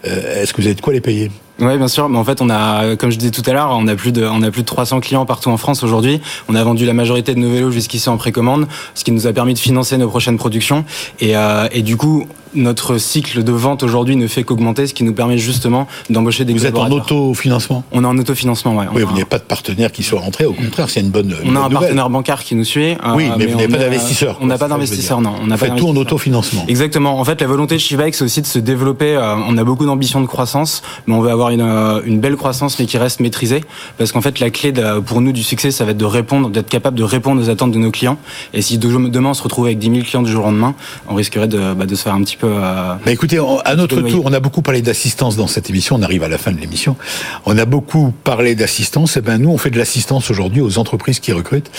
euh, 0.06 0.42
Est-ce 0.42 0.52
que 0.52 0.60
vous 0.60 0.66
avez 0.66 0.74
de 0.76 0.82
quoi 0.82 0.92
les 0.92 1.00
payer? 1.00 1.30
Oui, 1.58 1.78
bien 1.78 1.88
sûr. 1.88 2.10
Mais 2.10 2.18
en 2.18 2.24
fait, 2.24 2.42
on 2.42 2.50
a, 2.50 2.96
comme 2.96 3.10
je 3.10 3.16
disais 3.16 3.30
tout 3.30 3.42
à 3.46 3.54
l'heure, 3.54 3.70
on 3.72 3.88
a 3.88 3.94
plus 3.96 4.12
de, 4.12 4.26
on 4.26 4.42
a 4.42 4.50
plus 4.50 4.60
de 4.60 4.66
300 4.66 5.00
clients 5.00 5.24
partout 5.24 5.48
en 5.48 5.56
France 5.56 5.82
aujourd'hui. 5.82 6.20
On 6.50 6.54
a 6.54 6.62
vendu 6.62 6.84
la 6.84 6.92
majorité 6.92 7.32
de 7.34 7.38
nos 7.40 7.48
vélos 7.50 7.70
jusqu'ici 7.70 8.10
en 8.10 8.18
précommande, 8.18 8.66
ce 8.94 9.04
qui 9.04 9.10
nous 9.10 9.26
a 9.26 9.32
permis 9.32 9.54
de 9.54 9.58
financer 9.58 9.96
nos 9.96 10.08
prochaines 10.08 10.36
productions. 10.36 10.84
Et, 11.20 11.34
euh, 11.34 11.66
et 11.72 11.80
du 11.80 11.96
coup, 11.96 12.26
notre 12.56 12.98
cycle 12.98 13.42
de 13.44 13.52
vente 13.52 13.82
aujourd'hui 13.82 14.16
ne 14.16 14.26
fait 14.26 14.42
qu'augmenter, 14.44 14.86
ce 14.86 14.94
qui 14.94 15.04
nous 15.04 15.12
permet 15.14 15.38
justement 15.38 15.86
d'embaucher 16.10 16.44
des 16.44 16.52
Vous 16.52 16.66
êtes 16.66 16.76
en 16.76 16.90
autofinancement? 16.90 17.84
On 17.92 18.02
est 18.02 18.06
en 18.06 18.16
autofinancement, 18.18 18.74
ouais. 18.76 18.86
Oui, 18.94 19.02
a 19.02 19.04
vous 19.04 19.12
n'avez 19.12 19.24
pas 19.24 19.38
de 19.38 19.44
partenaire 19.44 19.92
qui 19.92 20.02
soit 20.02 20.20
rentré. 20.20 20.44
Au 20.46 20.52
contraire, 20.52 20.88
c'est 20.90 21.00
une 21.00 21.10
bonne, 21.10 21.34
une 21.44 21.50
on 21.52 21.56
a 21.56 21.60
un 21.60 21.62
nouvelle. 21.64 21.78
partenaire 21.78 22.10
bancaire 22.10 22.42
qui 22.42 22.54
nous 22.54 22.64
suit. 22.64 22.92
euh, 22.92 22.96
Oui, 23.14 23.24
mais, 23.38 23.46
vous 23.46 23.56
n'avez 23.56 23.68
pas 23.68 23.76
a- 23.76 23.80
d'investisseur. 23.84 24.38
On 24.40 24.46
n'a 24.46 24.58
pas 24.58 24.68
d'investisseur, 24.68 25.20
non. 25.20 25.34
On 25.42 25.48
pas 25.48 25.56
faites 25.56 25.76
tout 25.76 25.88
en 25.88 25.96
autofinancement. 25.96 26.64
Exactement. 26.68 27.18
En 27.20 27.24
fait, 27.24 27.40
la 27.40 27.46
volonté 27.46 27.74
de 27.76 27.80
Shivax, 27.80 28.18
c'est 28.18 28.24
aussi 28.24 28.40
de 28.42 28.46
se 28.46 28.58
développer. 28.58 29.16
euh, 29.16 29.34
on 29.48 29.56
a 29.58 29.64
beaucoup 29.64 29.86
d'ambition 29.86 30.20
de 30.20 30.26
croissance, 30.26 30.82
mais 31.06 31.14
on 31.14 31.20
veut 31.20 31.30
avoir 31.30 31.50
une, 31.50 31.60
euh, 31.60 32.00
une 32.04 32.20
belle 32.20 32.36
croissance, 32.36 32.78
mais 32.78 32.86
qui 32.86 32.98
reste 32.98 33.20
maîtrisée. 33.20 33.62
Parce 33.98 34.12
qu'en 34.12 34.20
fait, 34.20 34.40
la 34.40 34.50
clé 34.50 34.72
de- 34.72 35.00
pour 35.00 35.20
nous 35.20 35.32
du 35.32 35.42
succès, 35.42 35.70
ça 35.70 35.84
va 35.84 35.90
être 35.92 35.96
de 35.98 36.04
répondre, 36.04 36.48
d'être 36.50 36.68
capable 36.68 36.96
de 36.98 37.04
répondre 37.04 37.40
aux 37.42 37.48
attentes 37.50 37.72
de 37.72 37.78
nos 37.78 37.90
clients. 37.90 38.18
Et 38.54 38.62
si 38.62 38.78
de- 38.78 39.08
demain 39.08 39.30
on 39.30 39.34
se 39.34 39.42
retrouve 39.42 39.66
avec 39.66 39.78
10 39.78 39.90
000 39.90 40.00
clients 40.04 40.22
du 40.22 40.30
jour 40.30 40.44
au 40.44 40.46
lendemain, 40.48 40.74
on 41.08 41.14
risquerait 41.14 41.48
de, 41.48 41.74
bah, 41.74 41.86
de 41.86 41.94
se 41.94 42.02
faire 42.02 42.14
un 42.14 42.22
petit 42.22 42.36
peu. 42.36 42.45
Euh, 42.46 42.94
Bah 43.04 43.12
écoutez, 43.12 43.38
on- 43.40 43.58
à 43.60 43.74
notre 43.76 44.00
tour, 44.00 44.22
on 44.24 44.32
a 44.32 44.40
beaucoup 44.40 44.62
parlé 44.62 44.82
d'assistance 44.82 45.36
dans 45.36 45.46
cette 45.46 45.70
émission. 45.70 45.96
On 45.96 46.02
arrive 46.02 46.22
à 46.22 46.28
la 46.28 46.38
fin 46.38 46.52
de 46.52 46.60
l'émission. 46.60 46.96
On 47.44 47.56
a 47.58 47.64
beaucoup 47.64 48.12
parlé 48.24 48.54
d'assistance. 48.54 49.16
Et 49.16 49.20
ben 49.20 49.38
nous, 49.38 49.50
on 49.50 49.58
fait 49.58 49.70
de 49.70 49.78
l'assistance 49.78 50.30
aujourd'hui 50.30 50.60
aux 50.60 50.78
entreprises 50.78 51.20
qui 51.20 51.32
recrutent, 51.32 51.70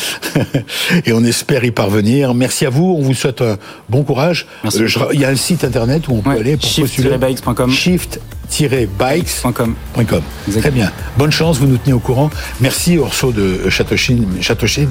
et 1.06 1.14
on 1.14 1.24
espère 1.24 1.64
y 1.64 1.72
parvenir. 1.72 2.34
Merci 2.34 2.66
à 2.66 2.70
vous. 2.70 2.96
On 2.98 3.02
vous 3.02 3.14
souhaite 3.14 3.42
un 3.42 3.58
bon 3.90 4.04
courage. 4.04 4.48
Merci 4.64 4.84
Euh, 4.84 4.88
je- 4.88 5.00
Il 5.14 5.22
y 5.22 5.26
a 5.26 5.30
un 5.30 5.36
site 5.36 5.64
internet 5.64 6.08
où 6.08 6.14
on 6.14 6.22
peut 6.22 6.30
Ouais, 6.32 6.40
aller 6.40 6.58
pour 6.58 6.70
postuler. 6.70 7.10
shift-bikes.com. 7.10 7.72
Shift-bikes.com. 7.72 9.76
.com. 10.08 10.22
Très 10.60 10.72
bien. 10.72 10.92
Bonne 11.18 11.32
chance, 11.32 11.58
vous 11.58 11.68
nous 11.68 11.78
tenez 11.78 11.94
au 11.94 12.00
courant. 12.00 12.30
Merci 12.62 12.98
Orso 12.98 13.32
de 13.32 13.70
Châteauchine. 13.70 14.26
Châteauchine. 14.42 14.90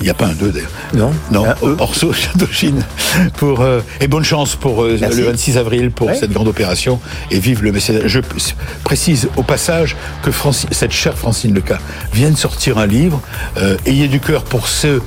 Il 0.00 0.04
n'y 0.04 0.10
a 0.10 0.14
pas 0.14 0.26
un 0.26 0.32
2 0.32 0.50
d'ailleurs. 0.50 0.70
Non. 0.94 1.10
Non, 1.30 1.44
eux. 1.62 1.76
Orso 1.78 2.12
Châteauchine. 2.22 2.82
Pour, 3.36 3.60
euh, 3.60 3.80
et 4.00 4.08
bonne 4.08 4.24
chance 4.24 4.56
pour 4.56 4.82
euh. 4.84 4.96
Le 5.16 5.24
26 5.24 5.56
avril 5.58 5.90
pour 5.90 6.08
Ouais. 6.08 6.14
cette 6.16 6.32
grande 6.32 6.48
opération. 6.48 7.00
Et 7.30 7.38
vive 7.38 7.62
le 7.62 7.72
mécénat. 7.72 8.06
Je 8.06 8.20
précise 8.84 9.28
au 9.36 9.42
passage 9.42 9.96
que 10.22 10.30
Franci- 10.30 10.66
cette 10.70 10.92
chère 10.92 11.16
Francine 11.16 11.54
Leca 11.54 11.78
vient 12.12 12.30
de 12.30 12.36
sortir 12.36 12.78
un 12.78 12.86
livre. 12.86 13.20
euh, 13.58 13.76
Ayez 13.86 14.08
du 14.08 14.20
cœur 14.20 14.44
pour 14.44 14.68
ceux 14.68 15.02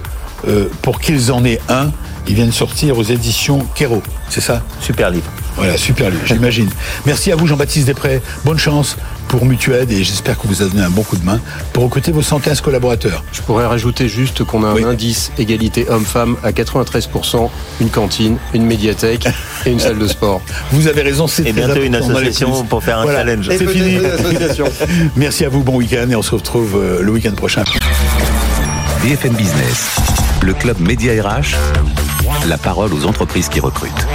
euh, 0.48 0.70
pour 0.82 1.00
qu'ils 1.02 1.32
en 1.32 1.44
aient 1.46 1.60
un. 1.70 1.92
Il 2.28 2.36
vient 2.36 2.46
de 2.46 2.52
sortir 2.52 2.98
aux 2.98 3.04
éditions 3.04 3.60
Kero. 3.76 4.02
C'est 4.30 4.42
ça? 4.42 4.64
Super 4.82 5.10
livre. 5.10 5.30
Voilà, 5.60 5.78
super, 5.78 6.10
j'imagine. 6.26 6.70
Merci 7.06 7.32
à 7.32 7.36
vous, 7.36 7.46
Jean-Baptiste 7.46 7.86
Després. 7.86 8.22
Bonne 8.46 8.58
chance 8.58 8.96
pour 9.28 9.46
Mutued 9.46 9.92
et 9.92 10.04
j'espère 10.04 10.38
que 10.40 10.48
vous 10.48 10.62
avez 10.62 10.72
donné 10.72 10.84
un 10.84 10.90
bon 10.90 11.04
coup 11.04 11.18
de 11.18 11.24
main 11.26 11.40
pour 11.74 11.84
recruter 11.84 12.12
vos 12.12 12.22
115 12.22 12.62
collaborateurs. 12.62 13.24
Je 13.34 13.42
pourrais 13.42 13.66
rajouter 13.66 14.08
juste 14.10 14.44
qu'on 14.44 14.64
a 14.64 14.70
un 14.70 14.74
Oui. 14.74 14.84
indice 14.86 15.32
égalité 15.38 15.88
homme-femme 15.90 16.38
à 16.44 16.52
93%, 16.52 17.50
une 17.82 17.90
cantine, 17.90 18.38
une 18.54 18.66
médiathèque 18.66 19.28
et 19.66 19.72
une 19.72 19.80
salle 19.80 20.00
de 20.00 20.08
sport. 20.08 20.42
Vous 20.72 20.88
avez 20.88 21.02
raison, 21.02 21.28
c'est 21.28 21.42
Et 21.44 21.52
très 21.52 21.66
bientôt 21.66 21.82
une 21.84 21.96
important 21.96 22.16
association 22.16 22.64
pour 22.64 22.84
faire 22.84 23.00
un 23.00 23.04
Voilà, 23.04 23.20
challenge. 23.20 23.50
C'est 23.50 23.68
fini. 23.68 23.98
Merci 25.16 25.46
à 25.46 25.50
vous, 25.50 25.62
bon 25.62 25.76
week-end 25.76 26.10
et 26.10 26.16
on 26.16 26.22
se 26.24 26.34
retrouve 26.36 26.76
euh, 26.78 27.02
le 27.02 27.12
week-end 27.12 27.34
prochain. 27.36 27.64
BFM 29.04 29.34
Business, 29.34 29.96
le 30.42 30.54
club 30.54 30.80
Média 30.80 31.14
RH, 31.22 31.56
la 32.48 32.58
parole 32.58 32.94
aux 32.94 33.06
entreprises 33.06 33.48
qui 33.50 33.60
recrutent. 33.60 34.08